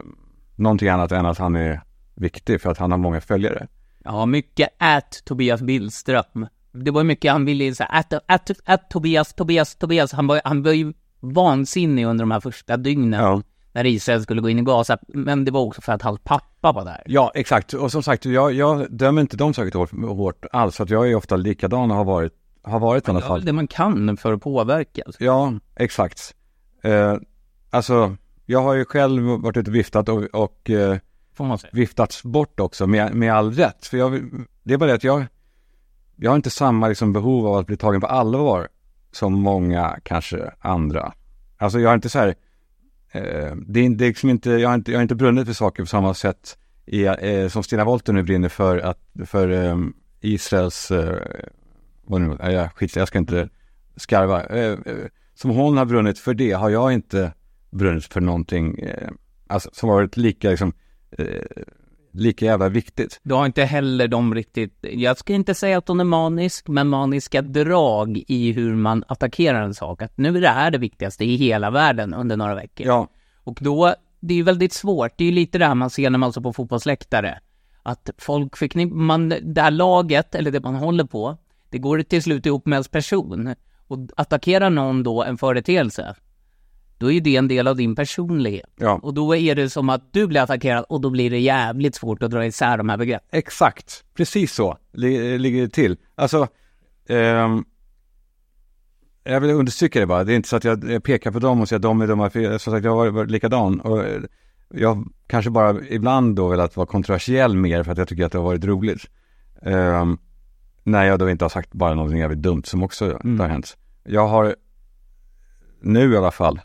[0.55, 1.81] någonting annat än att han är
[2.15, 3.67] viktig för att han har många följare.
[4.03, 6.47] Ja, mycket at Tobias Billström.
[6.71, 10.11] Det var mycket han ville säga, at, at, at Tobias, Tobias, Tobias.
[10.11, 13.19] Han var, han var ju vansinnig under de här första dygnen.
[13.19, 13.41] Ja.
[13.73, 14.97] När Israel skulle gå in i Gaza.
[15.07, 17.03] Men det var också för att hans pappa var där.
[17.05, 17.73] Ja, exakt.
[17.73, 21.09] Och som sagt, jag, jag dömer inte dem särskilt hårt, hårt alls, för att jag
[21.09, 22.33] är ofta likadan och har varit,
[22.63, 23.45] har varit i alla fall.
[23.45, 25.03] det man kan för att påverka.
[25.19, 26.35] Ja, exakt.
[26.83, 27.15] Eh,
[27.69, 28.15] alltså,
[28.51, 30.97] jag har ju själv varit ute och viftat och, och eh,
[31.71, 33.85] viftats bort också med, med all rätt.
[33.85, 34.21] För jag,
[34.63, 35.25] det är bara det att jag,
[36.15, 38.67] jag har inte samma liksom behov av att bli tagen på allvar
[39.11, 41.13] som många kanske andra.
[41.57, 42.35] Alltså jag har inte så här,
[43.11, 45.53] eh, det, är, det är liksom inte, jag har inte, jag har inte brunnit för
[45.53, 49.77] saker på samma sätt i, eh, som Stina Wolter nu brinner för att, för eh,
[50.21, 51.15] Israels, eh,
[52.03, 53.49] vad nu, äh, jag, skit, jag ska inte
[53.95, 54.43] skarva.
[54.43, 57.33] Eh, eh, som hon har brunnit för det har jag inte
[57.71, 59.09] brunnit för någonting, eh,
[59.47, 60.73] alltså som varit lika liksom,
[61.11, 61.25] eh,
[62.13, 63.19] lika jävla viktigt.
[63.23, 66.87] Du har inte heller de riktigt, jag ska inte säga att hon är manisk, men
[66.87, 70.01] maniska drag i hur man attackerar en sak.
[70.01, 72.87] Att nu är det här det viktigaste i hela världen under några veckor.
[72.87, 73.07] Ja,
[73.43, 76.09] Och då, det är ju väldigt svårt, det är ju lite det här man ser
[76.09, 77.39] när man står på fotbollsläktare.
[77.83, 81.37] Att folk förknippar, man, det här laget, eller det man håller på,
[81.69, 83.55] det går till slut ihop med ens person.
[83.87, 86.15] Och attackerar någon då en företeelse,
[87.01, 88.69] då är det en del av din personlighet.
[88.75, 91.95] ja, Och då är det som att du blir attackerad och då blir det jävligt
[91.95, 93.27] svårt att dra isär de här begreppen.
[93.31, 94.03] exakt.
[94.13, 95.97] Precis så li- ligger det till.
[96.15, 96.47] Alltså,
[97.09, 97.65] ehm,
[99.23, 100.23] jag vill understryka det bara.
[100.23, 102.29] Det är inte så att jag pekar på dem och säger att de är dumma.
[102.29, 103.79] För som sagt, jag har varit, likadan.
[103.81, 104.21] Och eh,
[104.73, 108.37] jag kanske bara ibland då velat vara kontroversiell mer för att jag tycker att det
[108.37, 109.01] har varit roligt.
[109.61, 110.17] Ehm,
[110.83, 113.05] när jag då inte har sagt bara någonting jävligt dumt som också
[113.39, 113.77] har hänt.
[114.03, 114.55] Jag har
[115.81, 116.59] nu i alla fall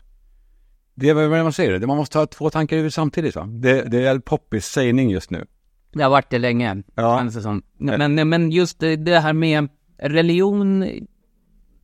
[0.99, 3.45] det är vad man säger, det man måste ha två tankar i huvudet samtidigt va?
[3.45, 5.45] Det, det är en poppis sägning just nu.
[5.93, 7.17] Det har varit det länge, Ja.
[7.19, 7.63] känns det som.
[7.77, 10.85] Men, men just det, här med religion,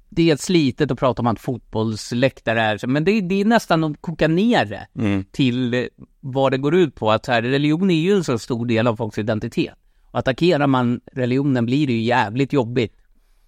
[0.09, 4.01] det är slitet att prata om att fotbollsläktare är, men det, det är nästan att
[4.01, 5.25] koka ner det Mm.
[5.31, 7.11] till vad det går ut på.
[7.11, 9.73] Att här, religion är ju en så stor del av folks identitet.
[10.11, 12.95] Och attackerar man religionen blir det ju jävligt jobbigt.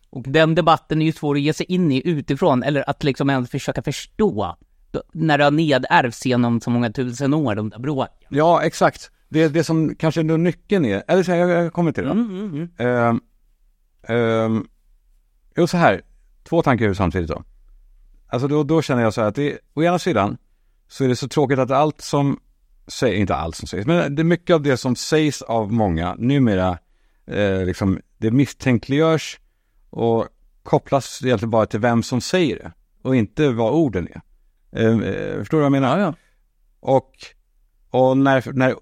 [0.10, 3.30] Och den debatten är ju svår att ge sig in i utifrån, eller att liksom
[3.30, 4.56] ens försöka förstå.
[5.12, 8.27] När det har nedärvts genom så många tusen år, de där bråken.
[8.29, 9.12] Ja, exakt.
[9.29, 12.12] Det, det som kanske ändå nyckeln är, eller så här, jag, jag kommer till det.
[12.12, 13.19] Mm, mm, mm.
[14.08, 14.67] Ehm,
[15.55, 16.01] jo, så här,
[16.43, 17.43] två tankar samtidigt då.
[18.27, 20.38] Alltså då, då känner jag så här att det, å ena sidan
[20.88, 22.39] så är det så tråkigt att allt som
[22.88, 26.15] sägs, inte allt som sägs, men det är mycket av det som sägs av många
[26.17, 26.77] numera,
[27.27, 29.39] eh, liksom, det misstänkliggörs
[29.89, 30.27] och
[30.63, 34.21] kopplas egentligen bara till vem som säger det och inte vad orden är.
[34.71, 35.99] Ehm, eh, förstår du vad jag menar?
[35.99, 36.13] Ja, ja.
[36.80, 37.12] Och,
[37.89, 38.75] och när, när,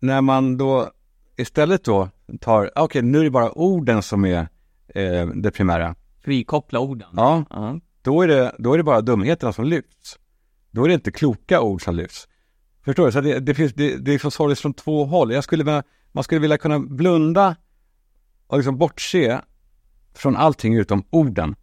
[0.00, 0.90] när man då
[1.36, 2.08] istället då
[2.40, 4.48] tar, okej nu är det bara orden som är
[4.88, 5.94] eh, det primära.
[6.24, 7.08] Frikoppla orden.
[7.16, 7.80] Ja, Ja.
[8.02, 10.18] då är, det, då är det bara dumheterna som lyfts.
[10.70, 12.28] Då är det inte kloka ord som lyfts.
[12.84, 13.12] Förstår du?
[13.12, 15.32] Så det, det, finns, det, det är liksom sorgligt från två håll.
[15.32, 17.56] Jag skulle vilja, man skulle vilja kunna blunda
[18.46, 19.40] och liksom bortse
[20.14, 21.56] från allting utom orden.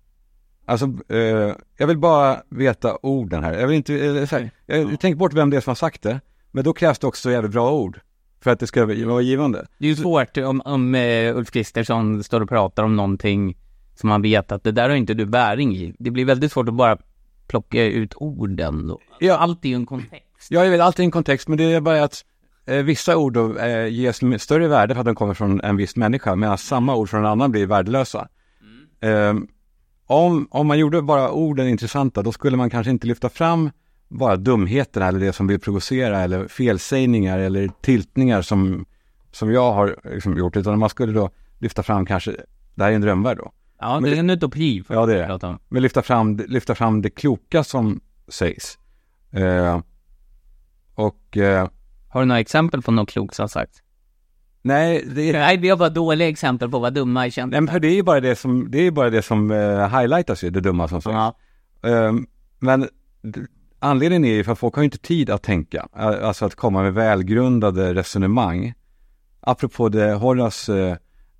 [0.65, 3.53] Alltså, eh, jag vill bara veta orden här.
[3.53, 6.01] Jag vill inte, eh, här, jag, jag tänker bort vem det är som har sagt
[6.01, 6.19] det.
[6.51, 7.99] Men då krävs det också jävligt bra ord.
[8.41, 9.67] För att det ska vara givande.
[9.77, 13.57] Det är ju svårt om, om uh, Ulf Kristersson står och pratar om någonting
[13.95, 15.95] som man vet att det där har inte du bäring i.
[15.99, 16.97] Det blir väldigt svårt att bara
[17.47, 18.99] plocka ut orden då.
[19.19, 19.37] Ja.
[19.37, 20.47] Allt är ju en kontext.
[20.49, 22.25] Ja, jag vet alltid en kontext, men det är bara att
[22.65, 25.95] eh, vissa ord då, eh, ges större värde för att de kommer från en viss
[25.95, 28.27] människa, medan samma ord från en annan blir värdelösa.
[29.01, 29.33] Eh,
[30.05, 33.69] om, om man gjorde bara orden intressanta, då skulle man kanske inte lyfta fram
[34.09, 38.85] bara dumheterna eller det som vill provocera eller felsägningar eller tiltningar som,
[39.31, 42.35] som jag har liksom gjort, utan man skulle då lyfta fram kanske,
[42.75, 44.83] det här är en drömvärld då, Ja, det är en utopi.
[44.89, 45.57] Ja, det är det.
[45.69, 48.77] men lyfta fram, lyfta fram det kloka som sägs.
[49.31, 49.81] Eh,
[50.95, 51.67] och eh,
[52.09, 53.82] Har du några exempel på något klokt som sagt?
[54.65, 57.59] Nej, det Nej, vi har bara dåliga exempel på vad dumma är kända.
[57.59, 60.43] nej, men det är ju bara det som, det är bara det som uh, highlightas
[60.43, 61.13] ju, det dumma som sagt.
[61.13, 61.35] Ja.
[61.89, 62.27] Ehm,
[62.59, 62.87] men
[63.79, 66.83] anledningen är ju för att folk har ju inte tid att tänka, alltså att komma
[66.83, 68.73] med välgrundade resonemang.
[69.39, 70.97] Apropå det Horace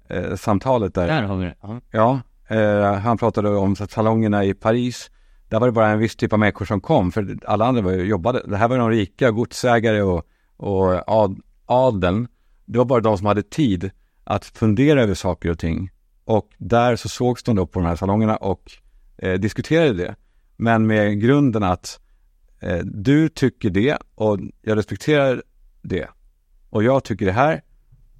[0.10, 1.56] eh, eh, samtalet där, Där har vi det.
[1.62, 1.80] Ja.
[1.92, 2.20] ja,
[2.56, 5.12] eh, han pratade om salongerna i Paris,
[5.50, 7.92] där var det bara en viss typ av människor som kom, för alla andra var
[7.92, 8.42] ju, jobbade.
[8.46, 12.28] Det här var de rika, godsägare och, och ad, adeln.
[12.74, 13.92] Det var bara de som hade tid
[14.24, 15.90] att fundera över saker och ting.
[16.26, 18.72] Och där så sågs de då på de här salongerna och
[19.18, 20.16] eh, diskuterade det.
[20.58, 22.00] Men med grunden att
[22.60, 25.44] eh, du tycker det och jag respekterar
[25.82, 26.08] det.
[26.70, 27.62] Och jag tycker det här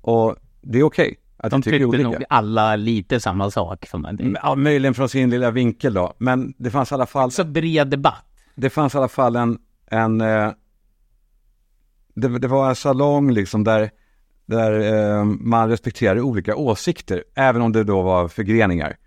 [0.02, 2.04] och det är okej att De tycker tyckte olika.
[2.10, 3.86] nog alla lite samma sak.
[3.86, 4.34] För mig.
[4.44, 6.14] Ja, möjligen från sin lilla vinkel då.
[6.18, 8.26] Men det fanns i alla fall, Så bred debatt.
[8.56, 10.52] det fanns i alla fall en, en eh,
[12.16, 13.92] det, det var en salong liksom där,
[14.46, 14.80] där
[15.20, 18.98] eh, man respekterade olika åsikter, även om det då var förgreningar.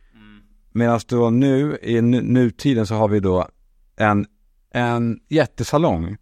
[0.73, 3.49] Medan då nu, i nu, nutiden så har vi då
[3.97, 4.27] en,
[4.73, 6.17] en jättesalong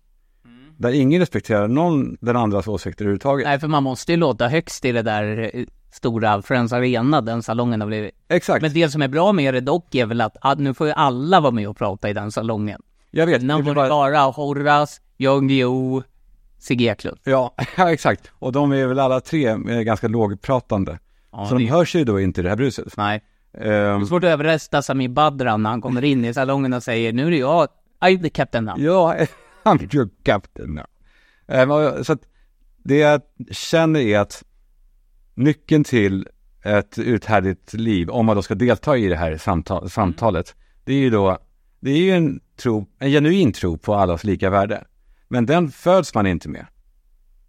[0.76, 3.46] där ingen respekterar någon den andras åsikter överhuvudtaget.
[3.46, 7.42] Nej, för man måste ju låta högst i det där eh, stora Friends Arena, den
[7.42, 8.14] salongen har blivit.
[8.28, 10.86] Exakt, Men det som är bra med det dock är väl att, att nu får
[10.86, 12.80] ju alla vara med och prata i den salongen.
[13.10, 13.42] jag vet.
[13.42, 16.02] Innan var det bara Horace, Jan Guillou,
[16.64, 17.18] Sigge Eklund.
[17.24, 18.30] Ja, ja, exakt.
[18.38, 20.98] Och de är väl alla tre eh, ganska lågpratande.
[21.32, 22.96] Ja, så de det- hörs ju då inte i det här bruset.
[22.96, 23.24] Nej.
[23.58, 26.82] Ehm, Det är svårt att överrösta Sami Badran när han kommer in i salongen och
[26.82, 27.68] säger nu är det jag,
[28.00, 28.80] I'm the captain now.
[28.80, 29.14] ja,
[29.64, 30.74] I'm your captain
[31.48, 31.70] now.
[31.70, 32.20] Och- så att
[32.84, 34.42] det jag känner är att
[35.34, 36.28] nyckeln till
[36.64, 40.98] ett uthärdigt liv, om man då ska delta i det här samtal, samtalet, det är
[40.98, 41.38] ju då,
[41.80, 44.84] det är ju en tro, en genuin tro på allas lika värde.
[45.34, 46.66] Men den föds man inte med.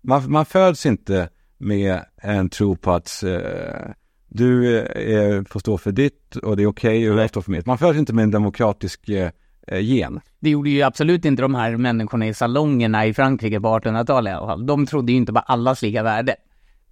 [0.01, 3.91] Man, man föds inte med en tro på att eh,
[4.27, 7.65] du eh, får stå för ditt och det är okej och jag står för mitt.
[7.65, 9.31] Man föds inte med en demokratisk eh,
[9.67, 10.19] eh, gen.
[10.39, 14.33] Det gjorde ju absolut inte de här människorna i salongerna i Frankrike på 1800-talet i
[14.33, 14.65] alla fall.
[14.65, 16.35] De trodde ju inte på allas lika värde.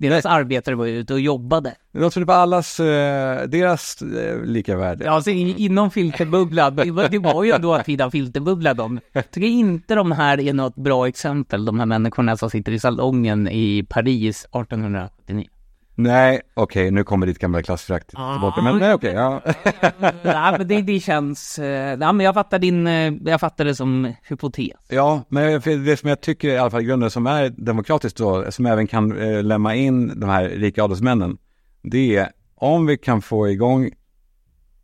[0.04, 1.76] Deras arbetare var ute och jobbade.
[1.92, 5.06] De trodde på allas, eh, deras eh, lika värde.
[5.06, 9.00] Ja, alltså inom filterbubblan, det var, det var ju dåtida filterbubbla de.
[9.12, 12.80] Jag tycker inte de här är något bra exempel, de här människorna som sitter i
[12.80, 15.48] salongen i Paris 1879.
[15.96, 18.62] Nej, okej, nu kommer ditt gamla klassförakt tillbaka.
[18.62, 19.42] Men nej, okej, ja.
[20.24, 23.76] Nej, men det, det känns, eh, ja, men jag fattar din, eh, jag fattar det
[23.76, 24.78] som hypotes.
[24.90, 28.66] Ja, men det som jag tycker i alla fall grunden som är demokratiskt då, som
[28.66, 31.38] även kan eh, lämna in de här rika adelsmännen,
[31.82, 33.90] det är om vi kan få igång,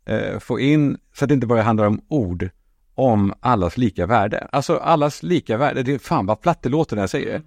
[0.04, 2.50] eh, få in, så att det inte bara handlar om ord,
[2.94, 4.48] om allas lika värde.
[4.52, 7.42] Alltså allas lika värde, det är fan vad platt det låter när jag säger det.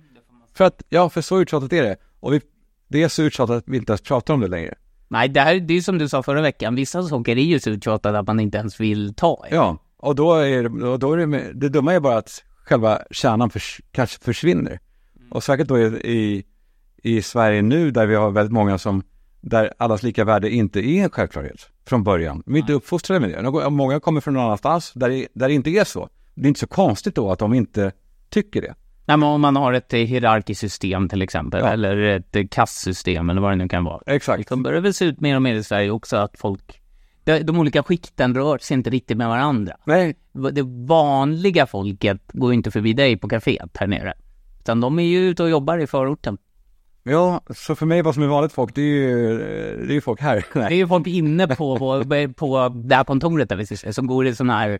[0.54, 1.96] För att, ja, för så uttjatat är det.
[2.20, 2.42] Och vi,
[2.88, 4.76] det är så uttjatat att vi inte ens pratar om det längre.
[5.08, 7.70] Nej, det här, det är som du sa förra veckan, vissa saker är ju så
[7.70, 9.54] uttjatade att man inte ens vill ta i.
[9.54, 13.50] Ja, och då är och då är det, det dumma är bara att själva kärnan
[13.50, 14.80] förs, kanske försvinner.
[15.30, 16.44] Och säkert då i,
[17.04, 19.04] i, Sverige nu där vi har väldigt många som,
[19.42, 22.44] där allas lika värde inte är en självklarhet från början.
[22.46, 23.70] De är inte uppfostrade med det.
[23.70, 26.10] Många kommer från någon annanstans där det, där det inte är så.
[26.34, 27.92] Det är inte så konstigt då att de inte
[28.30, 28.76] tycker det.
[29.06, 31.68] Nej, men om man har ett eh, hierarkiskt system till exempel, Ja.
[31.70, 34.02] eller ett eh, kastsystem eller vad det nu kan vara.
[34.06, 34.48] Exakt.
[34.50, 36.82] Så börjar det väl se ut mer och mer i Sverige också att folk,
[37.24, 39.76] de, de olika skikten rör sig inte riktigt med varandra.
[39.86, 40.16] Nej,
[40.52, 44.14] Det vanliga folket går ju inte förbi dig på kaféet här nere.
[44.60, 46.38] Utan de är ju ute och jobbar i förorten.
[47.04, 49.38] ja, så för mig vad som är vanligt folk, det är ju,
[49.88, 50.46] det är ju folk här.
[50.54, 52.04] Det är ju folk inne på, på,
[52.36, 54.80] på det här kontoret där vi sitter, som går i sådana här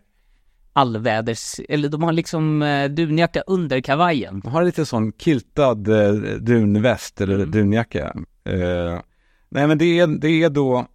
[0.76, 4.40] allväders, eller de har liksom eh, dunjacka under kavajen.
[4.44, 8.14] Jag har lite sån kiltad eh, dunväst eller dunjacka.
[8.44, 9.00] Eh,
[9.48, 10.86] nej men det är, det är då,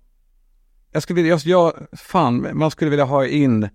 [0.92, 3.70] jag skulle vilja, jag, fan, man skulle vilja ha in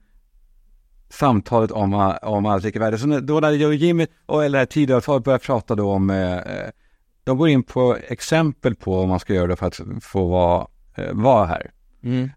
[1.08, 2.98] samtalet om, om allt lika värde.
[2.98, 6.70] Så då när jag och Jimmy, och, eller Tidöavtalet börjar prata då om, eh, eh,
[7.24, 11.12] de går in på exempel på vad man ska göra för att få vara, eh,
[11.12, 11.70] vara här.
[12.02, 12.30] Mm.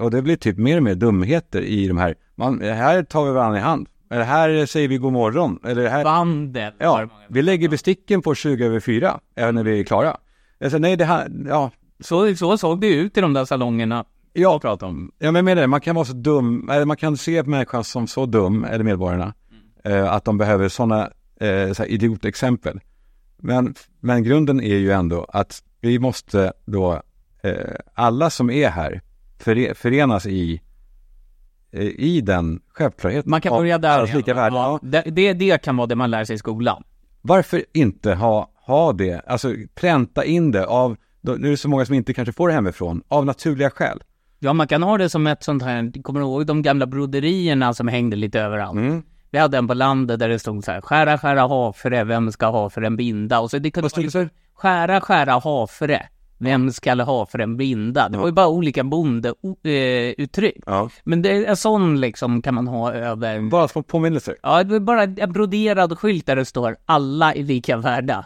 [0.00, 3.32] Och det blir typ mer och mer dumheter i de här, man, här tar vi
[3.32, 3.88] varandra i hand.
[4.10, 5.58] Eller här säger vi god morgon.
[5.64, 6.72] Eller här, Vandel.
[6.78, 10.16] var det Ja, vi lägger besticken på 20 över 4, även när vi är klara.
[10.60, 14.40] Säger, nej det här, ja, Så, så såg det ut i de där salongerna ja,
[14.40, 15.12] jag pratade om.
[15.18, 18.06] ja men med det, man kan vara så dum, eller man kan se människan som
[18.06, 19.34] så dum, eller medborgarna,
[19.84, 21.10] eh, att de behöver sådana
[21.40, 22.80] eh, så idiotexempel.
[23.38, 27.02] Men, men grunden är ju ändå att vi måste då,
[27.42, 27.54] eh,
[27.94, 29.00] alla som är här,
[29.42, 30.60] före, förenas i,
[31.72, 33.30] eh, i den självklarheten.
[33.30, 33.98] Man kan börja där.
[33.98, 34.56] allas lika värde.
[34.56, 36.84] Ja, det, det, det kan vara det man lär sig i skolan.
[37.22, 41.84] Varför inte ha, ha det, alltså pränta in det av, nu är det så många
[41.86, 44.02] som inte kanske får det hemifrån, av naturliga skäl.
[44.38, 47.74] Ja, man kan ha det som ett sånt här, kommer du ihåg de gamla broderierna
[47.74, 48.76] som hängde lite överallt?
[48.76, 49.02] Mm.
[49.30, 52.46] Vi hade en på landet där det stod så här, skära, skära havre, vem ska
[52.46, 53.40] ha för en binda?
[53.40, 54.28] Och så det kunde så?
[54.54, 56.08] Skära, skära havre,
[56.40, 58.08] vem ska ha för en binda?
[58.08, 60.62] Det var ju bara olika bondeuttryck.
[60.66, 60.88] Ja.
[61.04, 64.36] Men det, en sån liksom kan man ha över, Bara små påminnelser.
[64.42, 68.24] ja det är bara en broderad skylt där det står, alla är lika värda.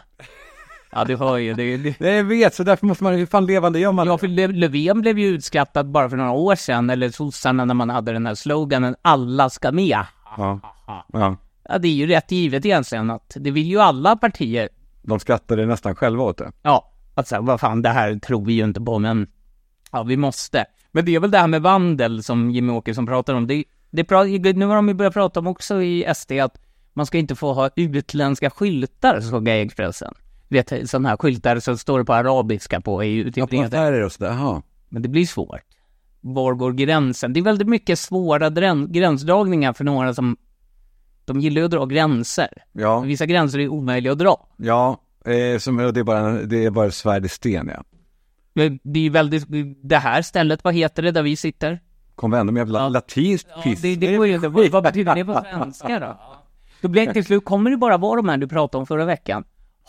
[0.91, 3.45] Ja, du hör ju, det, det Nej, jag vet, så därför måste man, hur fan
[3.45, 6.89] levande gör man Ja, för Lö- Löfven blev ju utskrattad bara för några år sedan,
[6.89, 9.99] eller sossarna när man hade den här sloganen alla ska med.
[10.37, 10.59] Ja.
[11.13, 11.35] ja.
[11.69, 14.69] Ja, det är ju rätt givet egentligen att det vill ju alla partier.
[15.01, 16.51] De skrattade nästan själva åt det.
[16.61, 19.27] Ja, att säga, vad fan, det här tror vi ju inte på, men
[19.91, 20.65] ja, vi måste.
[20.91, 23.47] Men det är väl det här med vandel som Jimmy Åkesson pratar om.
[23.47, 24.11] Det, det
[24.55, 26.57] nu har de ju börjat prata om också i SD att
[26.93, 30.13] man ska inte få ha utländska skyltar, såg jag i Expressen.
[30.47, 34.31] Vet, sådana här skyltar som står på arabiska på i Ja, på affärer och sådär,
[34.31, 34.61] jaha.
[34.89, 35.61] Men det blir svårt.
[36.21, 37.33] Var går gränsen?
[37.33, 38.49] Det är väldigt mycket svåra
[38.87, 40.37] gränsdragningar för några som
[41.25, 42.47] de gillar ju att dra gränser.
[42.71, 44.47] Ja, Men vissa gränser är omöjliga att dra.
[44.57, 47.83] ja, eh, som, det är bara, det är bara svärd i sten ja.
[48.53, 49.45] Men Det är väldigt,
[49.83, 51.79] det här stället, vad heter det där vi sitter?
[52.15, 52.89] Konvendum, jävla Ja.
[52.89, 53.81] latinskt Ja, piss.
[53.81, 54.47] det, det går ju inte.
[54.47, 56.19] Vad betyder det på svenska då?
[56.81, 59.05] Då blir det till slut, kommer det bara vara de här du pratade om förra
[59.05, 59.43] veckan?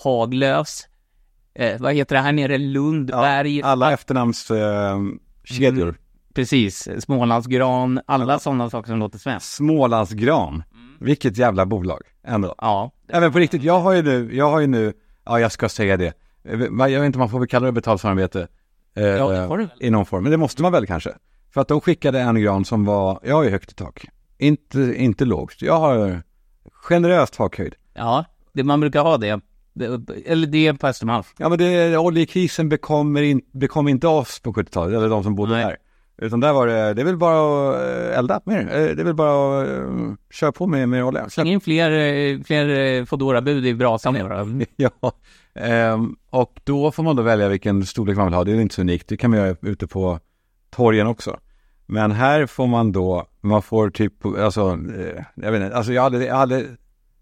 [0.05, 0.89] Haglöfs,
[1.55, 4.99] eh, vad heter det här nere, Lundberg, Alla efternamnskedjor.
[4.99, 4.99] Eh,
[5.45, 5.95] kedjor.
[6.35, 9.53] precis, Smålandsgran, alla sådana saker som låter svenskt.
[9.55, 10.63] Smålandsgran.
[11.01, 12.55] Vilket jävla bolag, ändå.
[12.59, 14.93] Ja, Ja men på riktigt, jag har ju nu, jag har ju nu,
[15.27, 16.13] ja jag ska säga det.
[16.45, 18.49] Eh, Jag vet inte man får väl kalla det betalsamarbete.
[18.97, 19.73] Eh, Ja, det får du väl.
[19.81, 21.13] I någon form, men det måste man väl kanske.
[21.55, 24.05] För att de skickade en gran som var, jag har ju högt i tak.
[24.39, 25.63] Inte, inte lågt.
[25.63, 26.23] Jag har
[26.73, 27.75] generöst takhöjd.
[27.95, 29.41] Ja, det, man brukar ha det.
[29.73, 31.25] det eller det är på Östermalm.
[31.39, 35.53] Ja men det, oljekrisen bekommer in, bekom inte oss på 70-talet, eller de som bodde
[35.53, 35.65] Nej.
[35.65, 35.77] där.
[36.19, 37.81] Utan där var det, det är väl bara att
[38.13, 38.61] eh, elda mer.
[38.61, 41.29] Eh, Det är väl bara att uh, köra på med, med olja.
[41.29, 44.67] Släng in fler, eh, fler eh, Foodora-bud i brasan nu.
[44.77, 44.91] Ja,
[45.55, 48.45] ehm, och då får man då välja vilken storlek man vill ha.
[48.45, 49.09] Det är inte så unikt.
[49.09, 50.19] Det kan man göra ute på
[50.71, 51.37] torgen också.
[51.87, 56.03] Men här får man då, man får typ, alltså, eh, jag vet inte, alltså jag
[56.03, 56.65] hade, jag hade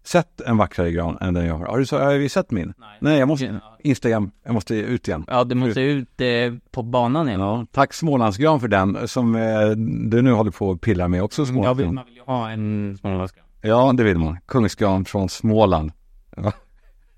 [0.07, 1.65] sett en vackrare gran än den jag har.
[1.65, 2.73] Har du så, har vi sett min?
[2.99, 5.25] Nej, jag måste, Instagram, jag måste ut igen.
[5.27, 6.27] Ja, du måste ut eh,
[6.71, 7.39] på banan igen.
[7.39, 9.69] Ja, tack Smålandsgran för den som eh,
[10.09, 11.95] du nu håller på att pilla med också Ja, vill, Smålandsgran.
[11.95, 13.45] man vill ju ha en Smålandsgran.
[13.61, 14.37] Ja, det vill man.
[14.45, 15.91] Kungsgran från Småland.
[16.37, 16.51] Ja.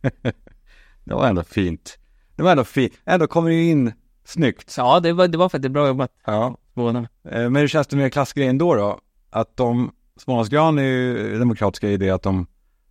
[1.04, 1.98] det var ändå fint.
[2.36, 2.94] Det var ändå fint.
[3.06, 3.94] Ändå kommer det ju in
[4.26, 4.74] snyggt.
[4.78, 6.58] Ja, det var, det var faktiskt bra jobbat Ja.
[6.74, 7.00] båda.
[7.00, 9.00] Eh, Men hur känns det med klassgrejen då då?
[9.30, 12.48] Att de, Smålandsgran är ju demokratiska i det att de,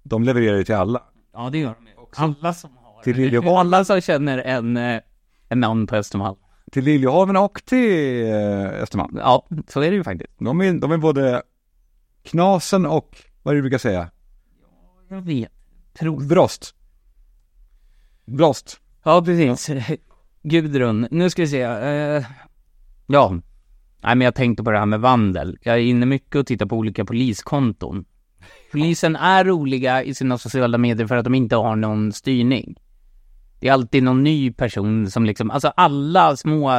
[0.08, 1.02] de levererar ju till alla.
[1.32, 1.92] Ja, det gör de ju.
[2.16, 3.52] Alla som har Till Liljeholmen.
[3.52, 5.00] Och alla som känner en, eh,
[5.48, 6.36] en namn på Östermalm.
[6.72, 9.16] Till Liljeholmen och till eh, Östermalm.
[9.16, 10.32] Ja, så är det ju faktiskt.
[10.38, 11.42] De är, de är både
[12.22, 14.10] knasen och, vad är det du brukar säga?
[15.08, 15.52] Jag vet.
[15.98, 16.18] Tro.
[16.18, 16.74] Brost.
[18.24, 18.80] Brost.
[19.04, 19.70] Ja, precis.
[20.42, 21.62] Gudrun, nu ska vi se.
[21.62, 22.24] Eh,
[23.06, 23.30] ja.
[24.00, 25.58] Nej, men jag tänkte på det här med vandel.
[25.62, 28.04] Jag är inne mycket och tittar på olika poliskonton.
[28.72, 32.76] Polisen är roliga i sina sociala medier för att de inte har någon styrning.
[33.60, 36.70] Det är alltid någon ny person som liksom, alltså alla små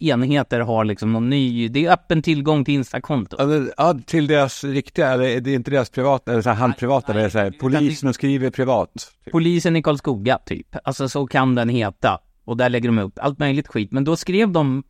[0.00, 3.36] enheter har liksom någon ny, det är öppen tillgång till Insta-konto.
[3.36, 7.12] Alltså, ja, till deras riktiga, eller är det inte deras privata, eller så här halvprivata,
[7.12, 9.12] Nej, eller så här, polisen och skriver privat.
[9.32, 10.76] Polisen i Karlskoga, typ.
[10.84, 12.20] Alltså så kan den heta.
[12.44, 13.92] Och där lägger de upp allt möjligt skit.
[13.92, 14.82] Men då skrev de...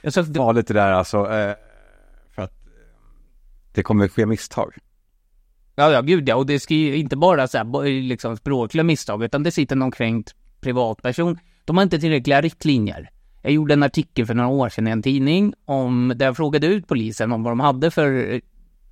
[0.00, 1.54] Jag sa, Farligt det där alltså, eh,
[2.34, 2.72] för att eh,
[3.72, 4.74] det kommer ske misstag.
[5.74, 6.36] Ja, ja, gud ja.
[6.36, 9.90] Och det ska ju inte bara så här, liksom språkliga misstag, utan det sitter någon
[9.90, 11.38] kränkt privatperson.
[11.64, 13.10] De har inte tillräckliga riktlinjer.
[13.42, 16.66] Jag gjorde en artikel för några år sedan i en tidning om, där jag frågade
[16.66, 18.40] ut polisen om vad de hade för eh,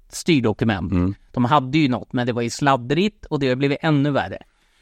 [0.09, 0.93] styrdokument.
[0.93, 1.14] Mm.
[1.33, 4.38] De hade ju något, men det var ju sladdrigt och det har blivit ännu värre.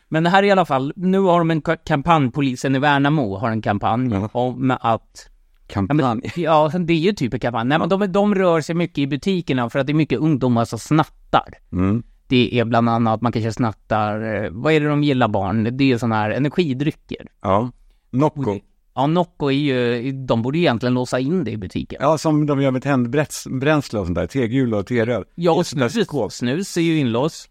[0.08, 3.36] Men det här i alla fall, nu har de en ka- kampanj, polisen i Värnamo
[3.36, 4.28] har en kampanj Ja.
[4.32, 5.28] om att
[5.68, 6.32] Kampanj.
[6.36, 7.68] ja, det är ju typ en kampanj.
[7.68, 10.64] Nej, men de, de rör sig mycket i butikerna för att det är mycket ungdomar
[10.64, 11.48] som snattar.
[11.72, 12.02] Mm.
[12.28, 15.76] Det är bland annat, man kanske snattar, eh, vad är det de gillar barn?
[15.76, 17.26] Det är sådana här energidrycker.
[17.42, 17.70] Ja.
[18.10, 18.58] Nocco.
[18.94, 21.98] Ja, Nocco är ju, de borde egentligen låsa in det i butiken.
[22.00, 24.26] Ja, som de gör med tändbränsle och sånt där.
[24.26, 25.24] Tegul och teröl.
[25.34, 25.96] Ja, och snus,
[26.30, 27.48] snus är ju inlås.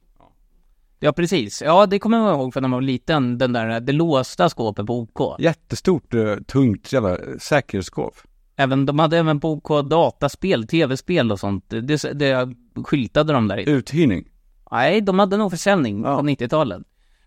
[0.99, 1.61] Ja, precis.
[1.65, 4.85] Ja, det kommer jag ihåg från när man var liten, den där, det låsta skåpet
[4.85, 5.39] på OK.
[5.39, 8.15] Jättestort, eh, tungt jävla säkerhetsskåp.
[8.55, 11.65] Även, de hade även på OK dataspel, tv-spel och sånt.
[11.69, 12.53] Det, det
[12.85, 13.69] skyltade de där i.
[13.69, 14.27] Uthyrning.
[14.71, 16.17] Nej, de hade nog försäljning Ja.
[16.17, 16.81] på 90-talet.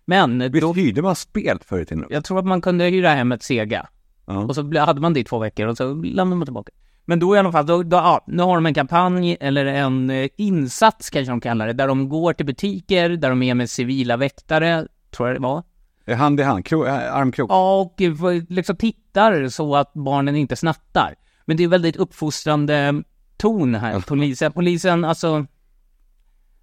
[0.05, 2.05] Men Visst då, hyrde man spel förr i tiden?
[2.09, 3.87] jag tror att man kunde hyra hem ett Sega.
[4.25, 4.37] Ja.
[4.39, 6.71] Och så hade man det i två veckor och så lämnade man tillbaka.
[7.05, 10.09] Men då i alla fall, då, då, ja, nu har de en kampanj eller en
[10.09, 13.69] eh, insats kanske de kallar det, där de går till butiker, där de är med
[13.69, 15.63] civila väktare, tror jag det var.
[16.05, 17.51] Eh, Hand i hand, kro, eh, armkrok.
[17.51, 18.01] Ja, och
[18.49, 21.15] liksom tittar så att barnen inte snattar.
[21.45, 23.03] Men det är väldigt uppfostrande
[23.37, 24.51] ton här, polisen.
[24.51, 25.45] Polisen, alltså...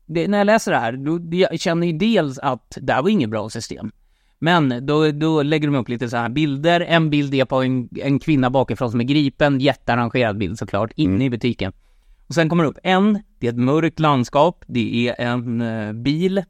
[0.06, 3.08] Det, när jag läser det här, då, jag känner ju dels att det här var
[3.10, 3.92] inget bra system.
[4.38, 6.80] Men då, då lägger de upp lite så här bilder.
[6.80, 11.24] En bild är på en, en kvinna bakifrån som är gripen, jättearrangerad bild såklart, inne
[11.24, 11.72] i butiken.
[12.28, 15.92] Och sen kommer det upp en, det är ett mörkt landskap, det är en eh,
[15.92, 16.44] bil.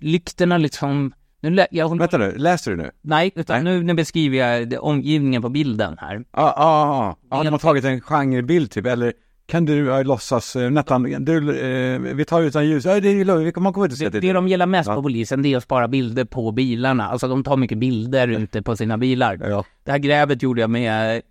[0.00, 1.12] Lyktorna liksom...
[1.40, 2.90] Nu, lä- jag Vänta nu, läser du nu?
[3.02, 6.14] Nej, utan nu, nu beskriver jag omgivningen på bilden här.
[6.16, 7.36] Ja, ja, ja.
[7.36, 9.12] Har de tagit en genrebild typ, eller
[9.46, 13.24] kan du uh, låtsas, uh, Nettan, du, eh, vi tar utan ljus, ja det är
[13.24, 14.32] lugnt, man kommer inte se Det, det.
[14.32, 14.94] de gillar mest Ja.
[14.94, 17.04] på polisen, det är att spara bilder på bilarna.
[17.08, 19.38] Alltså de tar mycket bilder ute på sina bilar.
[19.48, 19.64] Ja.
[19.84, 21.22] Det här grävet gjorde jag med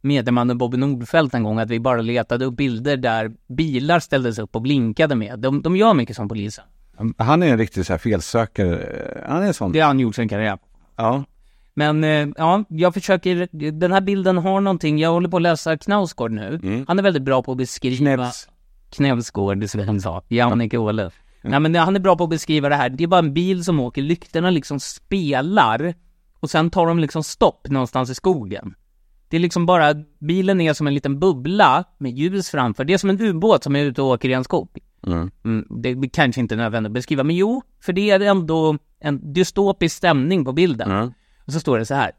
[0.00, 4.56] mediemannen Bobby Nordfeldt en gång, att vi bara letade upp bilder där bilar ställdes upp
[4.56, 5.38] och blinkade med.
[5.38, 6.64] De, de gör mycket som polisen.
[7.18, 9.72] Han är en riktig så här felsökare, Eh, han är en sån.
[9.72, 10.58] Det har han gjort sin karriär.
[10.96, 11.24] Ja.
[11.74, 15.78] Men eh, ja, jag försöker, den här bilden har någonting, jag håller på att läsa
[15.78, 16.60] Knausgård nu.
[16.62, 16.84] Mm.
[16.88, 17.96] Han är väldigt bra på att beskriva...
[17.96, 18.48] Knävs.
[18.90, 20.22] Knävsgård, som han sa.
[20.28, 21.10] Jannik Åhle.
[21.42, 22.88] Nej men han är bra på att beskriva det här.
[22.88, 25.94] Det är bara en bil som åker, lyktorna liksom spelar
[26.40, 28.74] och sen tar de liksom stopp någonstans i skogen.
[29.28, 32.84] Det är liksom bara, bilen är som en liten bubbla med ljus framför.
[32.84, 34.78] Det är som en ubåt som är ute och åker i en skog.
[35.06, 35.30] Mm.
[35.44, 39.32] Mm, det är kanske inte nödvändigt att beskriva, men jo, för det är ändå en
[39.32, 40.90] dystopisk stämning på bilden.
[40.90, 41.12] Mm.
[41.46, 42.12] Och så står det så här.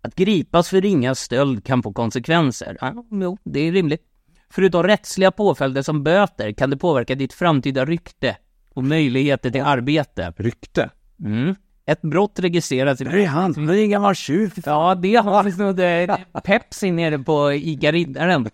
[0.00, 2.76] Att gripas för ringa stöld kan få konsekvenser.
[2.80, 4.02] Ja, jo, det är rimligt.
[4.50, 8.36] Förutom rättsliga påföljder som böter kan det påverka ditt framtida rykte
[8.74, 10.32] och möjligheter till arbete.
[10.36, 10.90] Rykte.
[11.24, 11.54] Mm.
[11.86, 13.04] Ett brott registreras i...
[13.04, 14.52] Det är han, det är en gammal tjuv.
[14.66, 18.50] Ja, det har liksom det, Pepsi nere på ICA Riddaren.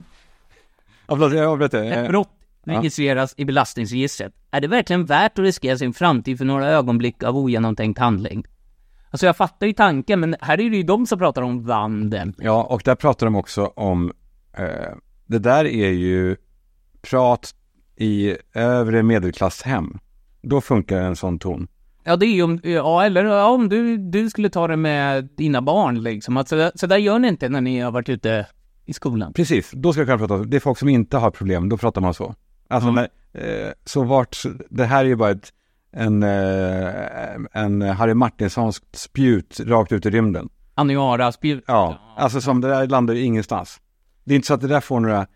[1.06, 1.88] Ja, förlåt, jag avbröt det.
[1.88, 2.28] Ett brott
[2.64, 4.32] registreras i belastningsregistret.
[4.50, 8.44] Är det verkligen värt att riskera sin framtid för några ögonblick av ogenomtänkt handling?
[9.10, 12.32] Alltså jag fattar ju tanken, men här är det ju de som pratar om vandel.
[12.38, 14.12] Ja, och där pratar de också om,
[14.56, 14.96] eh,
[15.26, 16.36] det där är ju
[17.02, 17.54] prat
[17.96, 19.98] i övre medelklasshem.
[20.42, 21.68] Då funkar en sån ton.
[22.04, 25.28] Ja, det är ju om, ja, eller ja, om du, du skulle ta det med
[25.36, 26.36] dina barn liksom.
[26.36, 28.46] Alltså, så där gör ni inte när ni har varit ute
[28.86, 29.32] i skolan.
[29.32, 32.00] Precis, då ska jag kunna prata, det är folk som inte har problem, då pratar
[32.00, 32.34] man så.
[32.68, 34.36] Alltså, när, eh, så vart,
[34.70, 35.52] det här är ju bara ett,
[35.92, 40.48] en, eh, en Harry Martinsons spjut rakt ut i rymden.
[40.74, 41.64] Aniara, spjut.
[41.66, 43.80] Ja, alltså som det där landar ju ingenstans.
[44.24, 45.26] Det är inte så att det där får några,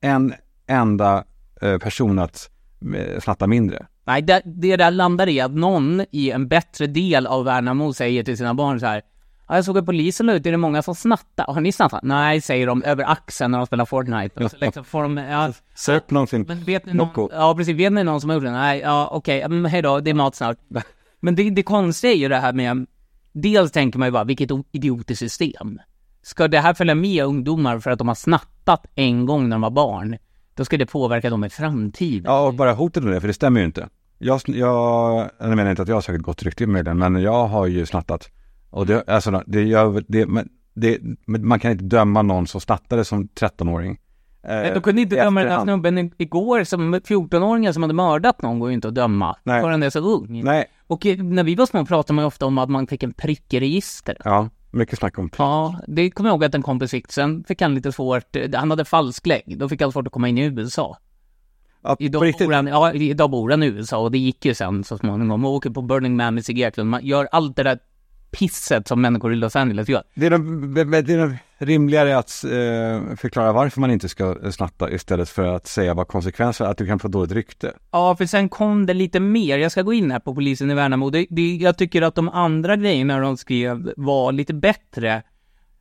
[0.00, 0.34] en
[0.66, 1.24] enda
[1.60, 2.50] eh, person att
[2.96, 3.86] eh, snatta mindre.
[4.06, 8.24] Nej, det, det där landar i att någon i en bättre del av Värnamo säger
[8.24, 9.02] till sina barn så här.
[9.48, 11.44] Ja, jag såg att polisen la ut, är det många som snattar?
[11.44, 12.02] Har ni snattat?
[12.02, 14.44] Nej, säger de över axeln när de spelar Fortnite.
[14.44, 16.44] Och så liksom får de, ja, Sök någonsin.
[16.48, 18.50] men vet ni någon, ja precis, vet ni någon som har gjort det?
[18.50, 19.48] Nej, ja okej, okay.
[19.48, 20.58] men hej då, det är mat snart.
[21.20, 22.86] Men det, det konstiga är ju det här med,
[23.32, 25.80] dels tänker man ju bara, vilket idiotiskt system.
[26.22, 29.60] Ska det här följa med ungdomar för att de har snattat en gång när de
[29.60, 30.16] var barn?
[30.54, 32.24] Då ska det påverka dem i framtiden.
[32.24, 33.88] Ja, och bara hotet om det, för det stämmer ju inte.
[34.18, 37.46] Jag, jag, jag menar inte att jag har säkert gott rykte med det, men jag
[37.46, 38.30] har ju snattat.
[38.74, 43.04] Och det, alltså, det gör, det, men det, man kan inte döma någon som snattade
[43.04, 43.98] som 13-åring.
[44.42, 48.58] Eh, De kunde inte döma den här snubben igår som 14-åringen som hade mördat någon
[48.58, 49.36] går ju inte att döma.
[49.42, 49.60] Nej.
[49.62, 50.44] För han är så ung.
[50.44, 53.12] Nej, Och när vi var små pratade man ju ofta om att man fick en
[53.12, 54.16] prick i registret.
[54.24, 57.12] ja, mycket snack om Ja, det kommer jag ihåg att en kompis fick.
[57.12, 59.58] Sen fick han lite svårt, eh, han hade falsklägg.
[59.58, 60.96] Då fick han svårt att komma in i USA.
[61.82, 62.46] Ja, Idag riktigt.
[62.46, 65.40] bor, han, ja, idag bor han i USA och det gick ju sen så småningom.
[65.40, 66.90] Man åker på Burning Man med Sigge Eklund.
[66.90, 67.78] Man gör allt det där
[68.34, 70.02] pisset som människor i Los Angeles gör.
[70.14, 70.74] Det är, nog-
[71.06, 75.66] det är nog rimligare att eh, förklara varför man inte ska snatta istället för att
[75.66, 77.72] säga vad konsekvenser att du kan få dåligt rykte.
[77.90, 79.58] Ja, för sen kom det lite mer.
[79.58, 81.10] Jag ska gå in här på polisen i Värnamo.
[81.10, 85.22] Det, det, jag tycker att de andra grejerna de skrev var lite bättre.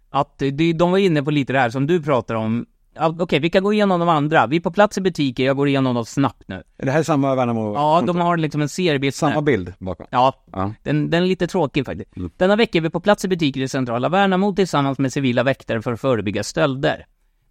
[0.10, 2.66] Att det, de var inne på lite det här som du pratar om.
[2.96, 4.48] Ja, Okej, vi kan gå igenom de andra.
[4.48, 6.64] Vi är på plats i butiker, jag går igenom dem snabbt nu.
[6.78, 7.74] Är det här samma Värnamo?
[7.74, 9.14] Ja, de har liksom en seriebild.
[9.14, 10.06] Samma bild bakom?
[10.10, 10.74] Ja, Ja.
[10.84, 12.10] den, den är lite tråkig faktiskt.
[12.38, 15.82] Denna vecka är vi på plats i butiker i centrala Värnamo tillsammans med civila väktare
[15.82, 17.06] för att förebygga stölder.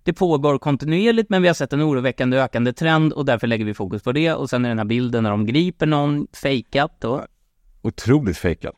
[0.04, 3.74] Det pågår kontinuerligt men vi har sett en oroväckande ökande trend och därför lägger vi
[3.74, 7.24] fokus på det och sen är den här bilden när de griper någon, fejkat då.
[7.82, 8.72] Otroligt fejkad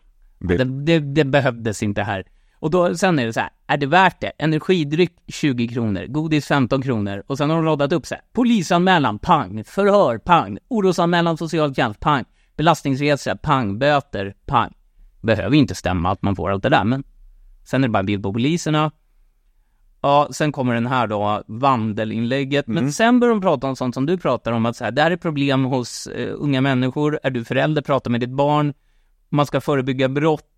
[0.49, 0.61] bild.
[0.71, 2.25] Det, det, det behövdes inte här.
[2.65, 4.33] Och då, sen är det så här, är det värt det?
[4.39, 9.19] Energidryck 20 kronor, godis 15 kronor och sen har de radat upp så här, polisanmälan,
[9.19, 12.25] pang, förhör, pang, orosanmälan, socialtjänst, pang,
[12.57, 14.73] belastningsresa, pang, böter, pang.
[15.23, 17.05] Behöver inte stämma att man får allt det där, men
[17.65, 18.91] sen är det bara en bild på poliserna.
[20.01, 22.67] Ja, sen kommer den här då, vandelinlägget.
[22.67, 25.03] Men sen börjar de prata om sånt som du pratar om, att så här, det
[25.03, 27.21] här är problem hos eh, unga människor.
[27.23, 28.75] Är du förälder, prata med ditt barn.
[29.29, 30.54] Man ska förebygga brott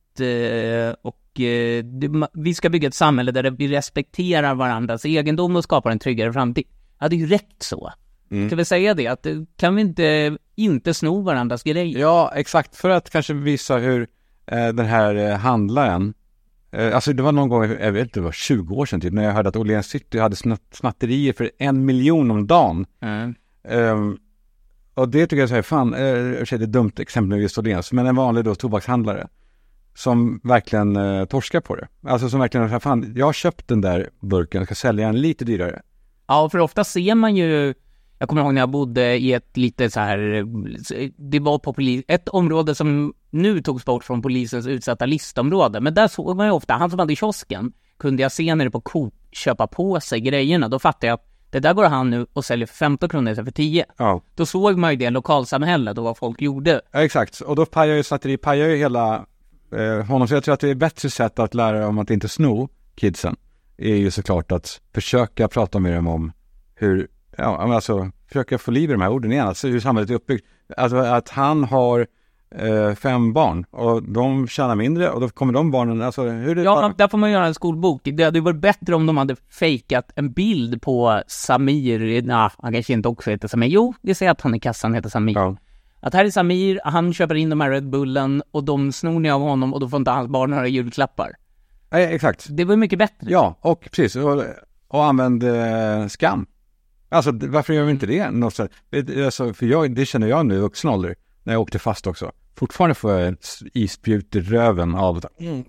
[1.02, 5.64] och eh, det, ma- vi ska bygga ett samhälle där vi respekterar varandras egendom och
[5.64, 6.64] skapar en tryggare framtid.
[6.98, 7.92] Ja, det är ju rätt så.
[8.46, 12.00] Ska vi säga det, att eh, kan vi inte, inte sno varandras grejer?
[12.00, 12.76] Ja, exakt.
[12.76, 14.06] För att kanske visa hur
[14.46, 16.14] eh, den här eh, handlaren,
[16.70, 19.12] eh, alltså det var någon gång, jag vet inte, det var 20 år sedan typ,
[19.12, 22.86] när jag hörde att Åhléns City hade snatt, snatterier för en miljon om dagen.
[23.00, 23.34] Mm.
[23.68, 24.18] Ehm,
[24.94, 26.92] och det tycker jag säger, fan, eh, i och för sig det är ett dumt
[26.98, 29.28] exempel med just Åhléns, men en vanlig då tobakshandlare
[29.96, 31.88] som verkligen eh, torskar på det.
[32.06, 35.44] Alltså som verkligen, fan, jag har köpt den där burken, jag ska sälja den lite
[35.44, 35.82] dyrare.
[36.26, 37.74] Ja, för ofta ser man ju,
[38.18, 40.18] jag kommer ihåg när jag bodde i ett lite så här,
[41.30, 45.94] det var på polis, ett område som nu togs bort från polisens utsatta listområde, men
[45.94, 49.14] där såg man ju ofta, han som hade kiosken, kunde jag se nere på Coop
[49.32, 52.66] köpa på sig grejerna, då fattade jag att det där går han nu och säljer
[52.66, 53.84] för 15 kronor istället för 10.
[53.96, 54.22] Ja.
[54.34, 56.80] Då såg man ju det lokalsamhället och vad folk gjorde.
[56.92, 57.40] Ja, exakt.
[57.40, 59.26] Och då pajar ju snatteri, pajar ju hela
[59.72, 60.28] eh, honom.
[60.28, 63.36] Så jag tror att det är bättre sätt att lära dem att inte sno kidsen.
[63.76, 66.32] Är ju såklart att försöka prata med dem om
[66.74, 69.46] hur, ja men alltså försöka få liv i de här orden igen.
[69.46, 70.46] Alltså hur samhället är uppbyggt.
[70.76, 72.06] Alltså att han har
[72.50, 76.62] eh, fem barn och de tjänar mindre och då kommer de barnen, alltså hur det
[76.62, 78.00] Ja, där får man göra en skolbok.
[78.04, 82.92] Det hade varit bättre om de hade fejkat en bild på Samir, nej, han kanske
[82.92, 83.68] inte också heter Samir.
[83.68, 85.34] Jo, vi säger att han i kassan heter Samir.
[85.34, 85.56] Ja.
[86.00, 89.30] Att här är Samir, han köper in de här Red Bullen och de snor ni
[89.30, 91.32] av honom och då får inte hans barn några julklappar.
[91.90, 92.46] Nej, exakt.
[92.50, 93.30] Det var mycket bättre.
[93.30, 94.16] Ja, och precis.
[94.16, 94.44] Och,
[94.88, 96.46] och använd eh, skam.
[97.08, 98.30] Alltså varför gör vi inte det?
[98.30, 98.60] Något
[99.24, 102.32] Alltså, för jag, det känner jag nu i vuxen ålder, när jag åkte fast också.
[102.56, 105.64] Fortfarande får jag ett isspjut i röven av, mm,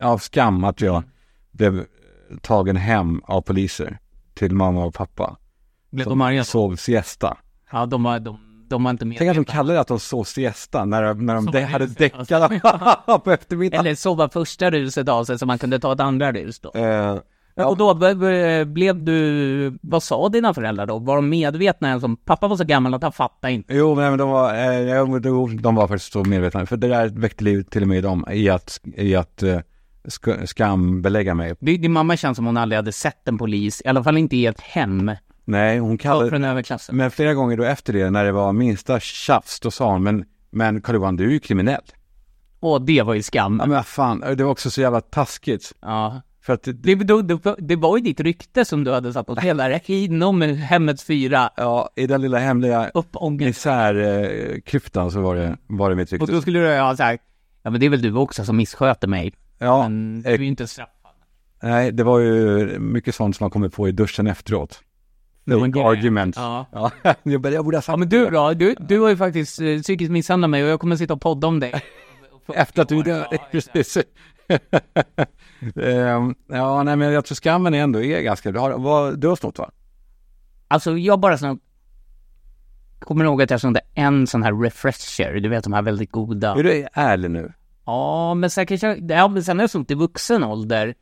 [0.00, 1.02] av skam att jag
[1.50, 1.84] blev
[2.40, 3.98] tagen hem av poliser
[4.34, 5.36] till mamma och pappa.
[5.90, 6.44] Blev de arga?
[6.44, 7.36] sov siesta.
[7.72, 8.38] Ja, de var, de,
[8.68, 9.18] de var inte med.
[9.18, 11.84] Tänk att de kallar det att de sov siesta när, när de Sov de hade
[11.84, 12.28] ruset, däckat
[13.24, 13.86] på eftermiddagen.
[13.86, 16.70] Eller sova första ruset av sig så man kunde ta ett andra rus då.
[16.74, 17.16] Eh,
[17.66, 17.94] Och då
[18.66, 20.98] blev du, vad sa dina föräldrar då?
[20.98, 23.74] Var de medvetna än som, pappa var så gammal att han fattade inte.
[23.74, 25.04] Jo, men de var, eh, ja,
[25.60, 26.66] de var faktiskt så medvetna.
[26.66, 29.58] För det där väckte liv till och med i dem, i att, i att eh,
[30.04, 31.54] sk- skambelägga mig.
[31.60, 34.36] Din din mamma känns som hon aldrig hade sett en polis, i alla fall inte
[34.36, 35.10] i ett hem,
[35.48, 36.96] Nej, hon kallade, från överklassen.
[36.96, 40.24] men flera gånger då efter det, när det var minsta tjafs, då sa hon, men,
[40.50, 41.82] men Carl-Johan, du är ju kriminell.
[42.60, 43.58] Och det var ju skam.
[43.62, 45.72] Ja, men fan, det var också så jävla taskigt.
[45.80, 46.20] Ja.
[46.40, 49.36] För att, det, Det, det, det, var ju ditt rykte som du hade satt på
[49.36, 52.90] spel där, inom hemmets fyra ja, i den lilla hemliga
[53.40, 56.32] isärklyftan så var det, var det mitt Och rykte.
[56.32, 57.24] då skulle du ha sagt,
[57.62, 59.32] ja men det är väl du också som missköter mig.
[59.58, 61.10] Ja, Men du är ju inte straffad.
[61.62, 64.80] nej, det var ju mycket sånt som man kommer på i duschen efteråt.
[65.46, 65.84] Grej.
[65.84, 66.38] arguments.
[66.38, 66.66] Ja.
[66.72, 66.90] Ja,
[67.22, 70.10] jag, borde- ha sagt Ja men du då, du, du har ju faktiskt eh, psykiskt
[70.12, 71.72] misshandlat mig och jag kommer sitta och podda om dig.
[72.54, 73.98] Efter att du död, Ja, precis.
[75.82, 79.28] Ehm, ja, nej men jag tror skammen är ändå är ganska, du har, vad, du
[79.28, 79.70] har snott va?
[80.68, 81.58] Alltså jag bara sån
[82.98, 86.54] Kommer ihåg att jag snodde en sån här refresher, du vet de här väldigt goda.
[86.54, 87.52] Är du ärlig nu?
[87.86, 90.94] Ja, men sen kanske, ja men sen har jag snott i vuxen ålder.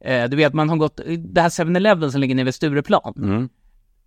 [0.00, 3.14] Eh, du vet man har gått, det här 7-Eleven som ligger nere vid Stureplan.
[3.16, 3.48] Mm.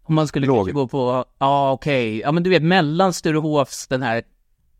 [0.04, 0.72] Om man skulle Låg.
[0.74, 4.24] gå på, ja okej, ja men du vet mellan Sturehofs, den här,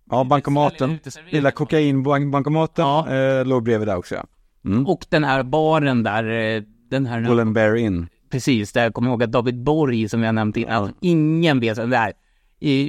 [0.10, 1.00] Ja, bankomaten,
[1.30, 3.10] lilla kokainbankomaten Ja.
[3.10, 4.24] eh, låg bredvid där också ja.
[4.66, 4.88] Mm.
[4.88, 6.24] och den här baren där,
[6.56, 8.08] eh, den här, and Bear In.
[8.32, 11.90] precis, där jag kommer ihåg att David Borg som jag nämnt innan, ingen vet vem
[11.90, 12.14] det är.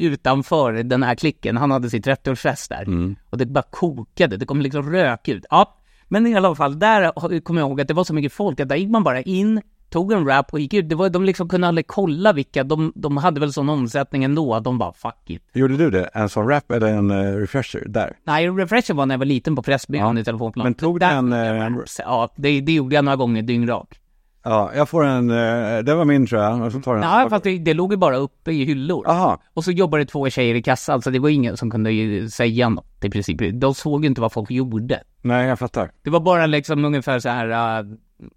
[0.01, 2.83] Utanför den här klicken, han hade sitt 30-årsfest där.
[2.83, 3.16] Mm.
[3.30, 5.45] Och det bara kokade, det kom liksom rök ut.
[5.51, 5.78] Ja,
[6.09, 8.68] men i alla fall, där kommer jag ihåg att det var så mycket folk att
[8.68, 9.62] där gick man bara in,
[9.93, 10.88] tog en rap och gick ut.
[10.88, 14.55] Det var, de liksom kunde aldrig kolla vilka, de, de hade väl sån omsättning ändå
[14.55, 15.43] att de bara fuck it.
[15.55, 16.05] Gjorde du det?
[16.14, 18.16] En sån rap eller en eh, refresher där?
[18.24, 20.20] Nej, refresher var när jag var liten på Pressbyrån Ja.
[20.20, 20.64] i telefonplan.
[20.64, 23.99] Men tog Där- den, eh, Ja, det, det gjorde jag några gånger dyngrak.
[24.45, 26.62] Ja, jag får en, eh, det var min tror jag.
[26.62, 27.01] Och så tar den.
[27.01, 29.09] Nej, fast det, det låg ju bara uppe i hyllor.
[29.09, 31.90] Aha, Och så jobbade två tjejer i kassan, så det var ingen som kunde
[32.30, 33.61] säga något i princip.
[33.61, 35.01] De såg ju inte vad folk gjorde.
[35.22, 35.90] nej jag fattar.
[36.03, 37.84] Det var bara liksom ungefär så här,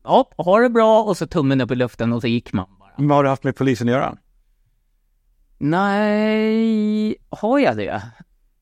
[0.04, 2.92] ja, ha det bra och så tummen upp i luften och så gick man bara.
[2.98, 4.18] Men vad har du haft med polisen att göra?
[5.58, 8.02] Nej, har jag det?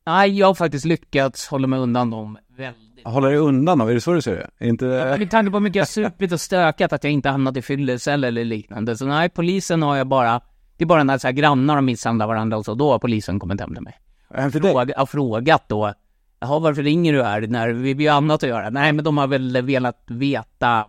[0.06, 3.06] Nej, jag har faktiskt lyckats hålla mig undan dem väldigt.
[3.06, 3.86] Håller dig undan då?
[3.86, 4.66] Är det så du ser det?
[4.66, 5.16] Inte...
[5.18, 8.24] Med tanke på hur mycket jag supit och stökat att jag inte hamnat i fyllecell
[8.24, 8.96] eller liknande.
[8.96, 10.40] Så nej, polisen har jag bara,
[10.76, 13.38] det är bara när så här grannar har misshandlat varandra och så, då har polisen
[13.38, 14.00] kommit hem till mig.
[14.34, 14.72] Hem till dig?
[14.72, 15.94] Fråga, har frågat då,
[16.40, 18.70] Jaha, varför ringer du här när vi vi har annat att göra?
[18.70, 20.86] Nej, men de har väl velat veta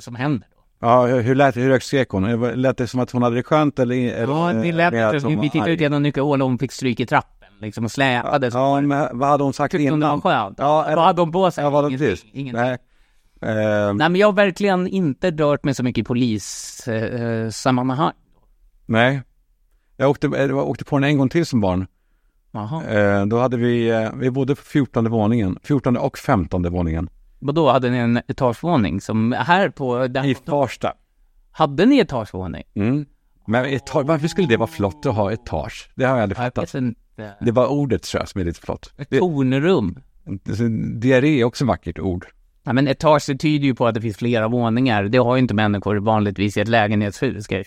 [0.00, 0.62] som händer då.
[0.86, 2.24] Ja, hur, lät hur högt skrek hon?
[2.24, 3.94] Eh, var- Lät det som att hon hade det skönt eller?
[3.96, 6.58] eller Ja, det eh, lät inte, hon vi var tittade ut genom nyckelhålet och hon
[6.58, 8.50] fick stryk i trappen liksom och släpade.
[8.50, 10.20] så Ja, men vad hade hon sagt Tyckte hon det var innan?
[10.22, 10.58] skönt?
[10.58, 11.64] Ja, Vad hade hon på sig?
[11.64, 12.62] Ja, vad hade Ingenting, ingenting.
[12.62, 12.78] Nej.
[13.42, 17.44] Eh, Nej, men jag har verkligen inte rört mig så mycket i polissammanhang.
[17.44, 18.12] Eh, sammanhang.
[18.86, 19.22] nej.
[19.96, 21.86] Jag åkte, eh, jag åkte på den en gång till som barn.
[22.52, 22.84] Jaha.
[22.84, 25.58] Eh, då hade vi, eh, vi bodde på 14 våningen.
[25.62, 27.08] 14 och 15 våningen.
[27.46, 30.06] Vadå, hade ni en etagevåning som här på...
[30.06, 30.92] Där, I Farsta.
[31.50, 32.62] hade ni etagevåning?
[32.74, 33.06] Mm.
[33.46, 35.90] Men etage, varför skulle det vara flott att ha etage?
[35.94, 36.74] Det har jag aldrig fattat.
[37.40, 38.92] Det var ordet tror jag som är lite flott.
[38.98, 39.98] Ett tornrum.
[41.00, 42.26] diarré är också ett vackert ord.
[42.64, 45.04] Ja, men etage tyder ju på att det finns flera våningar.
[45.04, 47.44] Det har ju inte människor vanligtvis i ett lägenhetshus.
[47.44, 47.64] Säga.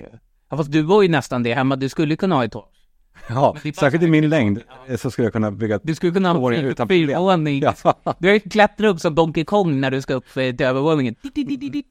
[0.49, 1.75] Ja, fast du var ju nästan det hemma.
[1.75, 2.78] Du skulle kunna ha etage.
[3.29, 6.53] Ja, särskilt i min längd eh, så skulle jag kunna bygga Du skulle kunna ha
[6.53, 7.61] en fyrvåning.
[7.61, 7.73] Ja.
[8.19, 11.15] Du har ju klättrat upp som Donkey Kong när du ska upp eh, till övervåningen.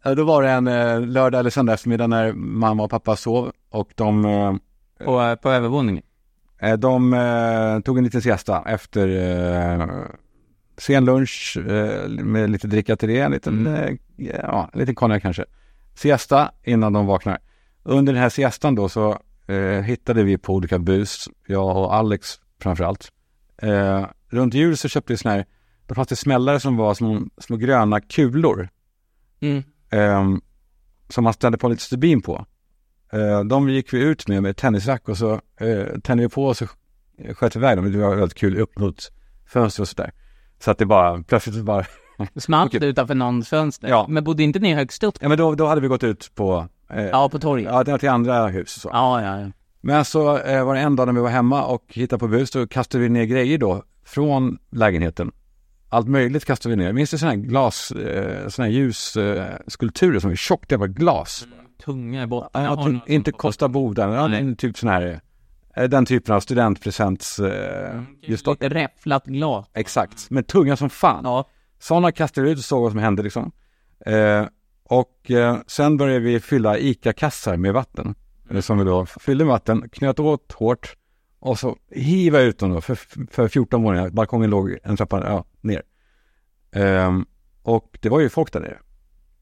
[0.05, 3.53] Ja, Då var det en eh, lördag eller söndag eftermiddag när mamma och pappa sov
[3.71, 4.55] och de, eh,
[5.05, 6.03] På, på övervåningen.
[6.61, 9.09] eh, de eh, tog en liten siesta efter
[9.81, 9.87] eh,
[10.79, 15.23] sen lunch eh, med lite dricka till det, en liten, eh, ja, en liten konjak
[15.23, 15.45] kanske.
[15.95, 17.39] Siesta innan de vaknar.
[17.83, 19.19] Under den här siestan då så
[19.49, 23.13] eh, hittade vi på olika bus, jag och Alex framförallt.
[23.63, 25.47] Eh, runt jul så köpte vi sådana här,
[25.87, 28.69] då fanns det smällare som var små, små gröna kulor.
[29.41, 29.63] Mm.
[29.91, 30.41] Ehm,
[31.09, 32.47] som man ställde på lite stubin på.
[33.13, 36.57] Eh, de gick vi ut med med tennisrack och så uh, tände vi på och
[36.57, 37.93] så sk- sköt vi iväg dem.
[37.93, 39.13] Det var väldigt kul upp mot
[39.47, 40.13] fönster och sådär.
[40.61, 41.87] Så att det bara, plötsligt bara,
[42.37, 43.89] Smalt utanför någons fönster.
[43.89, 44.07] Ja.
[44.09, 45.15] Men bodde inte ni högst upp?
[45.21, 47.67] ja men då, då hade vi gått ut på, eh, Ja, på torget.
[47.73, 48.89] ja, det var till andra hus och så.
[48.93, 49.47] Ja, ja, ja.
[49.81, 52.51] Men så eh, var det en dag när vi var hemma och hittade på bus,
[52.51, 55.33] då kastade vi ner grejer då från lägenheten.
[55.89, 56.93] Allt möjligt kastade vi ner.
[56.93, 61.47] Minns du sådana här glas, eh, sådana här ljusskulpturer skulpturer som är tjockt jävla glas?
[61.85, 62.63] Tunga i botten.
[62.65, 65.21] Ja, typ, något inte Costa Boda, ja, en typ sån här,
[65.77, 68.07] eh, den typen av studentpresents, eh, Mm.
[68.23, 68.51] just då.
[68.51, 69.67] Lite räfflat glas.
[69.75, 71.21] Exakt, men tunga som fan.
[71.25, 71.49] Ja.
[71.81, 73.53] Sådana kastade vi ut och såg vad som hände liksom.
[74.07, 74.45] Eh,
[74.89, 78.15] och eh, sen började vi fylla ICA-kassar med vatten.
[78.51, 80.97] Eh, som vi då fyllde med vatten, knöt åt hårt
[81.41, 82.99] och så hiva ut dem då för,
[83.31, 84.11] för 14 våningar.
[84.11, 85.83] Balkongen låg en trappa ja, ner.
[86.73, 87.27] Ehm,
[87.63, 88.79] och det var ju folk där nere.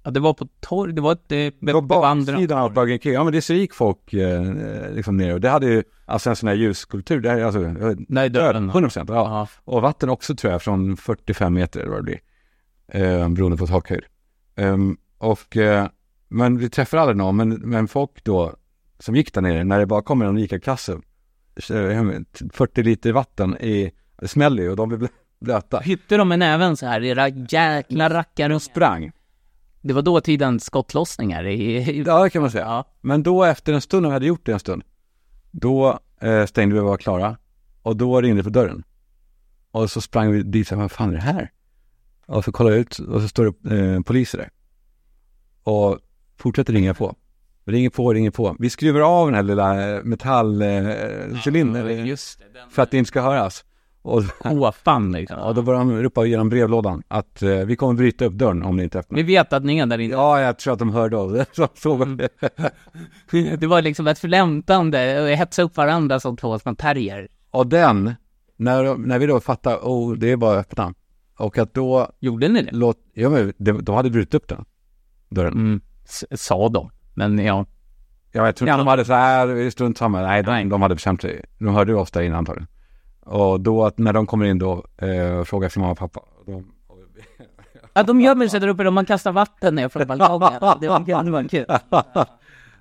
[0.04, 0.92] ja, det var på torg.
[0.92, 1.32] Det var ett...
[1.32, 3.12] eh, Det var baksidan av Burger King.
[3.12, 4.42] Ja men det så gick folk eh,
[4.92, 7.20] liksom ner och det hade ju alltså en sån här ljusskulptur.
[7.20, 8.68] Det här, är alltså, eh, Nej, dörren.
[8.70, 9.10] 100 procent.
[9.10, 9.14] Ja.
[9.16, 9.48] Ja.
[9.72, 12.20] Och vatten också tror jag från 45 meter eller vad det blir.
[12.88, 14.04] Eh, beroende på takhöjd.
[14.56, 15.88] Ehm, och, eh,
[16.28, 18.54] men vi träffade aldrig någon, men, men folk då
[18.98, 20.92] som gick där nere, när det bara kommer en ICA-kasse,
[21.70, 22.04] eh,
[22.52, 25.08] 40 liter vatten i, det smäller ju och de blir blö-
[25.40, 25.78] blöta.
[25.80, 28.60] Hytte de med näven så här, era jäkla rackare.
[28.60, 29.12] Sprang.
[29.80, 32.64] Det var då tidens skottlossningar i Ja, det kan man säga.
[32.64, 32.84] ja.
[33.00, 34.82] Men då efter en stund, när vi hade gjort det en stund,
[35.50, 37.36] då eh, stängde vi och var klara.
[37.82, 38.82] Och då ringde det på dörren.
[39.70, 41.50] Och så sprang vi dit och sa, vad fan är det här?
[42.26, 44.50] Och så kollade jag ut och så står det eh, poliser där.
[45.66, 45.98] Och
[46.38, 47.14] fortsätter ringa på.
[47.64, 48.56] Ringer på, ringer på.
[48.58, 52.58] Vi skruvar av den här lilla metallcylindern eh, cylindern, Just det.
[52.58, 53.64] Den för att det inte ska höras.
[54.02, 55.38] Och, håfan liksom.
[55.38, 58.76] och då började de ropa genom brevlådan att eh, vi kommer bryta upp dörren om
[58.76, 59.16] ni inte öppnar.
[59.16, 60.14] Vi vet att ni är där inne.
[60.14, 61.46] Ja, jag tror att de hörde av det.
[61.52, 62.04] Så, så,
[63.58, 67.28] Det var liksom ett förlämtande och hetsa upp varandra som två små terrier.
[67.50, 68.14] Och den,
[68.56, 70.94] när, när vi då fattar, oh det är bara att öppna.
[71.38, 72.70] Och att då, Gjorde ni det?
[72.72, 74.64] låt, ja men det, de hade brutit upp den,
[75.28, 75.52] dörren.
[75.52, 75.80] Mm.
[76.34, 76.90] Sa de.
[77.14, 77.66] Men ja.
[78.32, 78.84] Ja, jag tror inte Ja.
[78.84, 80.64] de hade så här, strunt samma, nej, de, Nej.
[80.64, 81.44] de hade bestämt sig.
[81.58, 82.68] De hörde oss där inne antagligen.
[83.20, 86.20] Och då, att när de kommer in då, eh, frågar sin mamma och pappa.
[86.46, 86.72] De,
[87.94, 90.52] ja de gömmer sig där uppe och man kastar vatten ner från balkongen.
[90.80, 91.24] Det var kul.
[91.24, 91.66] Det var kul.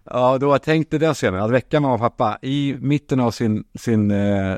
[0.04, 4.12] ja, då tänkte den scenen, att väcka mamma och pappa i mitten av sin, sin
[4.12, 4.58] eh,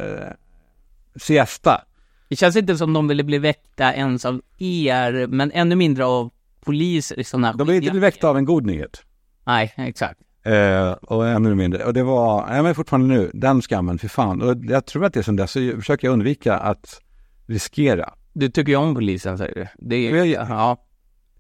[1.15, 1.81] siesta.
[2.29, 6.29] Det känns inte som de ville bli väckta ens av er, men ännu mindre av
[6.67, 9.01] poliser i sådana De blev inte väckta av en god nyhet.
[9.45, 10.19] Nej, exakt.
[10.43, 11.83] Eh, och ännu mindre.
[11.85, 14.41] Och det var, ja men fortfarande nu, den skammen, för fan.
[14.41, 17.01] Och jag tror att det är som dess, så försöker jag undvika att
[17.47, 18.13] riskera.
[18.33, 19.67] Du tycker ju om polisen säger du.
[19.77, 20.77] Det är Jag- ja.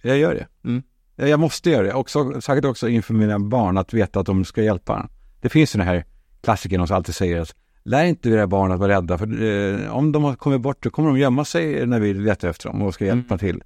[0.01, 0.47] Jag gör det.
[0.69, 0.83] Mm.
[1.15, 1.93] Jag jag måste göra det.
[1.93, 5.09] Också, säkert också inför mina barn, att veta att de ska hjälpa.
[5.41, 6.05] Det finns ju den här
[6.41, 10.11] klassikern som alltid säger att lär inte era barn att vara rädda, för eh, om
[10.11, 12.93] de har kommit bort så kommer de gömma sig när vi letar efter dem och
[12.93, 13.39] ska hjälpa Mm.
[13.39, 13.63] till.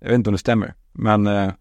[0.00, 1.52] Jag vet inte om det stämmer, men, eh,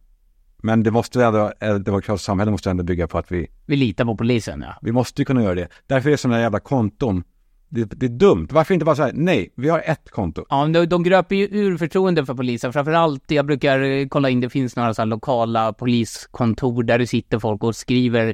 [0.58, 4.06] men det måste ändå, ett demokratiskt samhälle måste ändå bygga på att vi Vi litar
[4.06, 4.76] på polisen ja.
[4.82, 5.68] Vi måste ju kunna göra det.
[5.88, 7.24] Därför är det sådana jävla konton
[7.74, 8.48] det, det är dumt.
[8.52, 10.46] Varför inte bara säga nej, vi har ett konto.
[10.50, 12.74] Ja, de, de gröper ju ur förtroende för polisen.
[12.74, 17.40] Framförallt, jag brukar eh, kolla in, det finns några så lokala poliskontor där det sitter
[17.40, 18.34] folk och skriver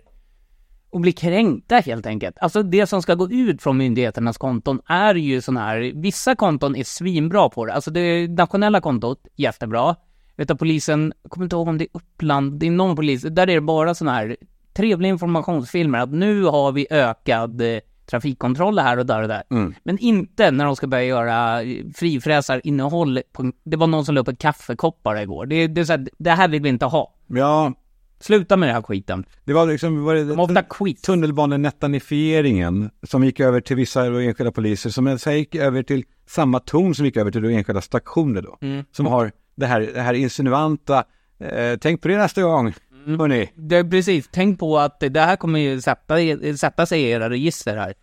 [0.90, 2.38] och blir kränkta helt enkelt.
[2.40, 6.76] Alltså det som ska gå ut från myndigheternas konton är ju sådana här, vissa konton
[6.76, 7.74] är svinbra på det.
[7.74, 9.96] Alltså det nationella kontot, jättebra.
[10.40, 13.22] Vet att polisen, jag kommer inte ihåg om det är Uppland, det är någon polis,
[13.22, 14.38] där är det bara sådana här
[14.74, 19.44] trevliga informationsfilmer att nu har vi ökad eh, trafikkontroller här och där och där.
[19.52, 19.74] Mm.
[19.84, 23.22] Men inte när de ska börja göra eh, frifräsarinnehåll.
[23.32, 25.46] På, det var någon som la upp ett kaffekoppar igår.
[25.46, 27.14] Det, det, är så här, det här vill vi inte ha.
[27.28, 27.74] Ja,
[28.20, 29.26] Sluta med den här skiten.
[29.44, 31.04] det var liksom, var det, De ofta skit.
[31.04, 36.96] tunnelbanenetanifieringen som gick över till vissa enskilda poliser som sen gick över till samma ton
[36.96, 38.58] som gick över till enskilda stationer då.
[38.62, 38.84] Mm.
[38.92, 41.04] Som har det här, det här insinuanta,
[41.40, 42.74] eh, tänk på det nästa gång,
[43.06, 43.20] Mm.
[43.20, 43.52] hörni.
[43.56, 46.16] Det precis, tänk på att det här kommer ju sätta,
[46.58, 47.94] sätta sig i era register här.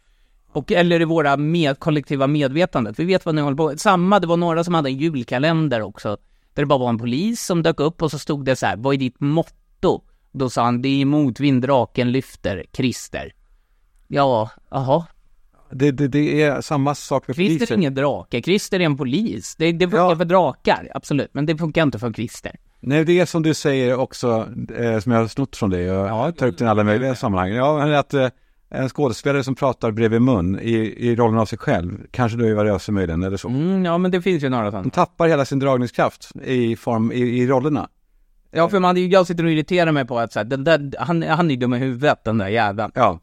[0.52, 2.98] Och, eller i våra med, kollektiva medvetandet.
[2.98, 3.80] Vi vet vad ni håller på med.
[3.80, 6.08] Samma, det var några som hade en julkalender också.
[6.54, 8.76] Där det bara var en polis som dök upp och så stod det så här,
[8.76, 10.02] vad är ditt motto?
[10.32, 13.32] Då sa han, det är motvind, draken lyfter, Christer.
[14.08, 15.06] Ja, jaha.
[15.70, 17.74] Det, det, det är samma sak för Christer är poliser.
[17.74, 19.56] ingen drake, Christer är en polis.
[19.58, 20.16] Det, det funkar Ja.
[20.16, 21.28] för drakar, absolut.
[21.34, 22.56] Men det funkar inte för Christer.
[22.80, 24.48] Nej, det är som du säger också,
[24.78, 27.14] eh, som jag har snott från dig och ja, tar upp det i alla möjliga
[27.14, 27.50] sammanhang.
[27.52, 28.28] Ja, men att eh,
[28.70, 30.74] en skådespelare som pratar bredvid mun i,
[31.08, 33.48] i rollen av sig själv, kanske då Eva Röse möjligen, eller så.
[33.48, 34.82] Mm, ja, men det finns ju några sådana.
[34.82, 37.88] De tappar hela sin dragningskraft i form, i, i rollerna.
[38.50, 41.22] Ja, för man, jag sitter och irriterar mig på att så här, den där, han,
[41.22, 42.92] han är dum i huvudet, den där jäveln.
[42.94, 43.20] Ja.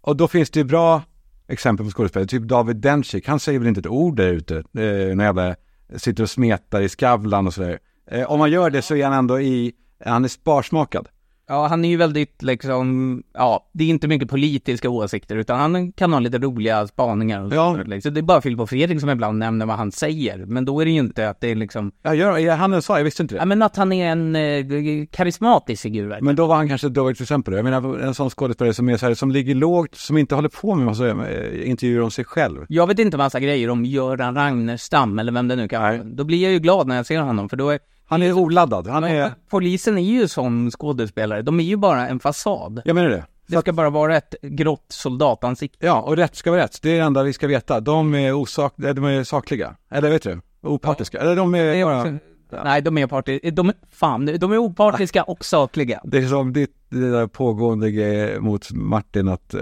[0.00, 1.02] Och då finns det ju bra
[1.48, 5.16] exempel på skådespelare, typ David Dencik, han säger väl inte ett ord där ute, eh,
[5.16, 5.54] när jag
[6.00, 7.78] sitter och smetar i Skavlan och sådär.
[8.10, 9.72] Eh, om man gör det så är han ändå i,
[10.04, 11.08] han är sparsmakad.
[11.50, 15.92] Ja, han är ju väldigt liksom, ja, det är inte mycket politiska åsikter, utan han
[15.92, 17.74] kan ha lite roliga spaningar och Ja.
[17.76, 18.00] så, liksom.
[18.10, 20.80] Så det är bara Filip och Fredrik som ibland nämner vad han säger, men då
[20.80, 23.34] är det ju inte att det är liksom, Ja, gör, han sa, jag visste inte
[23.34, 23.38] det.
[23.38, 26.18] ja men att han är en eh, karismatisk figur.
[26.20, 27.54] Men då var han kanske ett dåligt exempel.
[27.54, 30.48] Jag menar en sån skådespelare som är så här, som ligger lågt, som inte håller
[30.48, 32.64] på med massa eh, intervjuer om sig själv.
[32.68, 35.98] Jag vet inte massa grejer om Göran Ragnerstam eller vem det nu kan vara.
[36.04, 37.78] Då blir jag ju glad när jag ser honom, för då är
[38.08, 42.20] Han är oladdad, han är, Polisen är ju sån skådespelare, de är ju bara en
[42.20, 42.82] fasad.
[42.84, 43.24] jag menar det.
[43.46, 45.86] Det ska bara vara ett grått soldatansikte.
[45.86, 46.82] Ja, och rätt ska vara rätt.
[46.82, 47.80] Det är det enda vi ska veta.
[47.80, 49.76] De är osak, de är sakliga.
[49.90, 50.40] Eller vet du?
[50.62, 51.18] Opartiska.
[51.20, 52.18] Eller de är bara...
[52.64, 53.50] Nej, de är partiska.
[53.50, 56.00] De, fan, de är opartiska och sakliga.
[56.04, 59.60] Det är som ditt det där pågående grej mot Martin att, eh,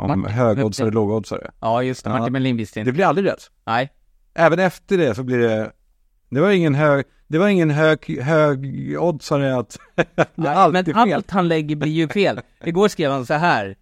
[0.00, 0.24] om Martin?
[0.34, 1.50] högoddsare och lågoddsare.
[1.60, 2.10] Ja, just det.
[2.10, 2.18] Ja.
[2.18, 2.92] Martin Melin visste Det inte.
[2.92, 3.50] blir aldrig rätt.
[3.66, 3.90] Nej.
[4.34, 5.70] Även efter det så blir det,
[6.30, 11.14] det var ingen hög, det var ingen hög, högoddsare att, det Nej, alltid men fel.
[11.16, 12.40] allt han lägger blir ju fel.
[12.64, 13.76] Igår skrev han så här.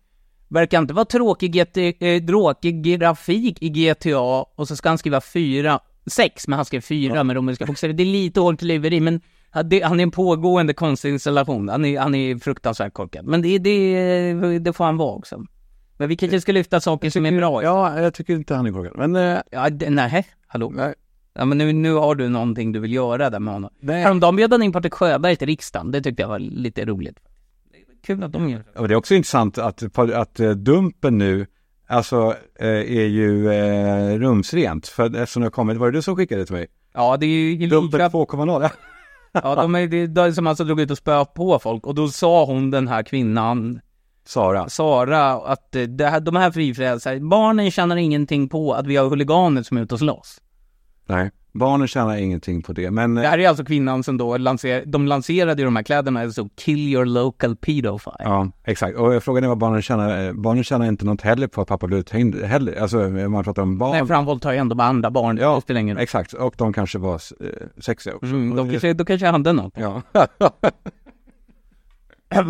[0.49, 4.21] Verkar inte vara tråkig, GT, eh, tråkig grafik i GTA
[4.57, 7.95] och så ska han skriva fyra, sex, men han skrev fyra med romerska bokstäver.
[7.95, 9.21] Det är lite hårklyveri, men
[9.51, 11.69] han det- han är en pågående konstinstallation.
[11.69, 13.25] Han är, han är fruktansvärt korkad.
[13.27, 15.45] Men det, det, det får han vara också.
[15.97, 17.63] Men vi kanske ska lyfta saker som är bra.
[17.63, 18.93] Ja, jag tycker inte han är korkad.
[19.11, 20.71] Men, eh, Ja, det- nej, hallå.
[20.75, 20.95] nej.
[21.35, 23.71] Ja, men nu, nu har du någonting du vill göra där med honom.
[23.81, 24.03] Nej.
[24.03, 25.91] Häromdagen bjöd han in Patrik Sjöberg till riksdagen.
[25.91, 27.19] Det tyckte jag var lite roligt.
[28.03, 28.81] Kul att de gör det.
[28.81, 31.47] Och det är också intressant att, att eh, Dumpen nu,
[31.87, 34.89] alltså eh, är ju eh, rumsrent.
[34.89, 36.67] För eftersom det har kommit, var det du som skickade det till mig?
[36.95, 38.21] Ja, det är ju Dumpen Linköping.
[38.21, 38.71] 2.0, ja.
[39.33, 41.87] Ja, de är, det är de som alltså drog ut och spöade på folk.
[41.87, 43.81] Och då sa hon, den här kvinnan,
[44.25, 44.69] Sara.
[44.69, 49.09] Sara, att eh, det här, de här frifräsare, barnen tjänar ingenting på att vi har
[49.09, 50.41] huliganer som är ute och slåss.
[51.11, 52.91] Nej, barnen tjänar ingenting på det.
[52.91, 56.49] Men Det här är alltså kvinnan som då lanser, de lanserade de här kläderna, så
[56.57, 58.17] kill your local pedophile.
[58.19, 58.97] ja, exakt.
[58.99, 60.27] Och frågan är vad barnen tjänar.
[60.27, 62.81] Eh, Barnen tjänar inte något heller på att pappa blir uthängd heller.
[62.83, 63.91] Alltså man pratar om barn.
[63.91, 66.03] Nej, för han våldtar ju ändå bara andra barn, Ja, det spelar ingen roll.
[66.03, 67.21] Exakt, och de kanske var eh,
[67.79, 68.27] sexiga också.
[68.27, 69.73] Mm, de kanske, då kanske hade något.
[69.77, 70.03] Ja.
[72.31, 72.43] ja,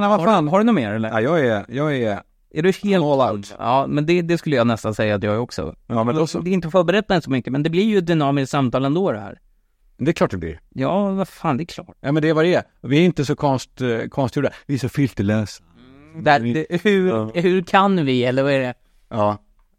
[0.00, 0.44] nej vad Har, fan.
[0.44, 1.08] du- har du något mer eller?
[1.08, 2.20] Ja, jag är, jag är,
[2.50, 3.54] Är du helt all out.
[3.58, 5.74] Ja, men det, det skulle jag nästan säga att jag är också.
[5.86, 6.40] ja men då så.
[6.40, 9.12] Det är inte förberett mig så mycket, men det blir ju ett dynamiskt samtal ändå
[9.12, 9.38] det här.
[9.98, 10.60] Det är klart det blir.
[10.74, 11.96] Ja, vad fan, det är klart.
[12.00, 12.62] Ja men det är vad det är.
[12.82, 14.50] Vi är inte så konst, eh, konstgjorda.
[14.66, 15.62] Vi är så filterlösa.
[16.22, 17.30] Där, vi- det, hur, Ja.
[17.34, 18.74] hur kan vi, eller vad är det?
[19.08, 19.38] Ja,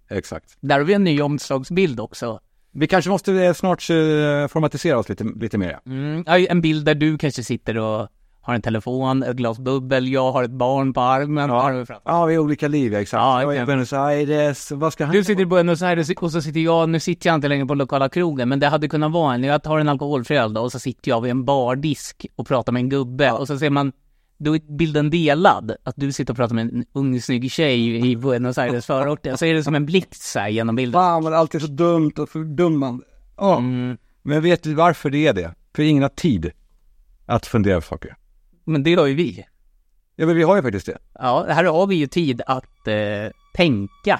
[0.10, 0.58] exakt.
[0.60, 2.40] Där har vi en ny omslagsbild också.
[2.72, 3.96] Vi kanske måste eh, snart eh,
[4.48, 5.70] formatisera oss lite, lite mer.
[5.72, 5.92] ja.
[5.92, 8.08] Mm, en bild där du kanske sitter och
[8.50, 11.50] har en telefon, ett glas bubbel, jag har ett barn på armen.
[11.50, 11.86] Ja.
[12.06, 13.22] Ja, vi har olika liv, ja, exakt.
[13.22, 13.66] Ja, jag är i.
[13.66, 17.00] Buenos Aires, vad ska han Du sitter i Buenos Aires och så sitter jag, nu
[17.00, 19.80] sitter jag inte längre på lokala krogen, men det hade kunnat vara en, jag tar
[19.80, 22.90] en alkoholfri öl då, och så sitter jag vid en bardisk och pratar med en
[22.90, 23.92] gubbe och så ser man
[24.38, 25.76] då är bilden delad.
[25.84, 29.46] Att du sitter och pratar med en ung snygg tjej i Buenos Aires förorter, så
[29.46, 31.02] är det som en blixt så här genom bilden.
[31.02, 33.06] Fan vad det alltid är så dumt och fördummande.
[33.38, 33.58] Ja.
[33.58, 33.98] Mm.
[34.22, 35.54] Men vet du varför det är det?
[35.76, 36.52] För ingen har tid
[37.26, 38.16] att fundera på saker.
[38.70, 39.46] Men det har ju vi.
[40.16, 40.98] Ja men vi har ju faktiskt det.
[41.20, 42.96] Ja, här har vi ju tid att eh,
[43.54, 44.20] tänka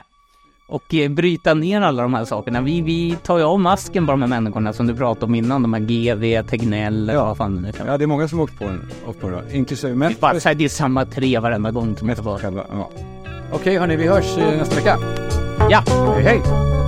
[0.70, 2.62] och eh, bryta ner alla de här sakerna.
[2.62, 5.62] Vi, vi tar ju av masken på de här människorna som du pratade om innan,
[5.62, 7.26] de här GV, Tegnell, Ja.
[7.26, 7.94] vad fan det nu kan vara.
[7.94, 10.16] Ja det är många som åkt på den, åkt på den inklusive Det men är
[10.20, 12.66] bara det är samma tre varenda gång mest själva.
[12.72, 12.90] Ja.
[13.54, 14.98] Okej hörni, vi hörs nästa vecka.
[15.70, 15.84] Ja,
[16.16, 16.79] Hej hej!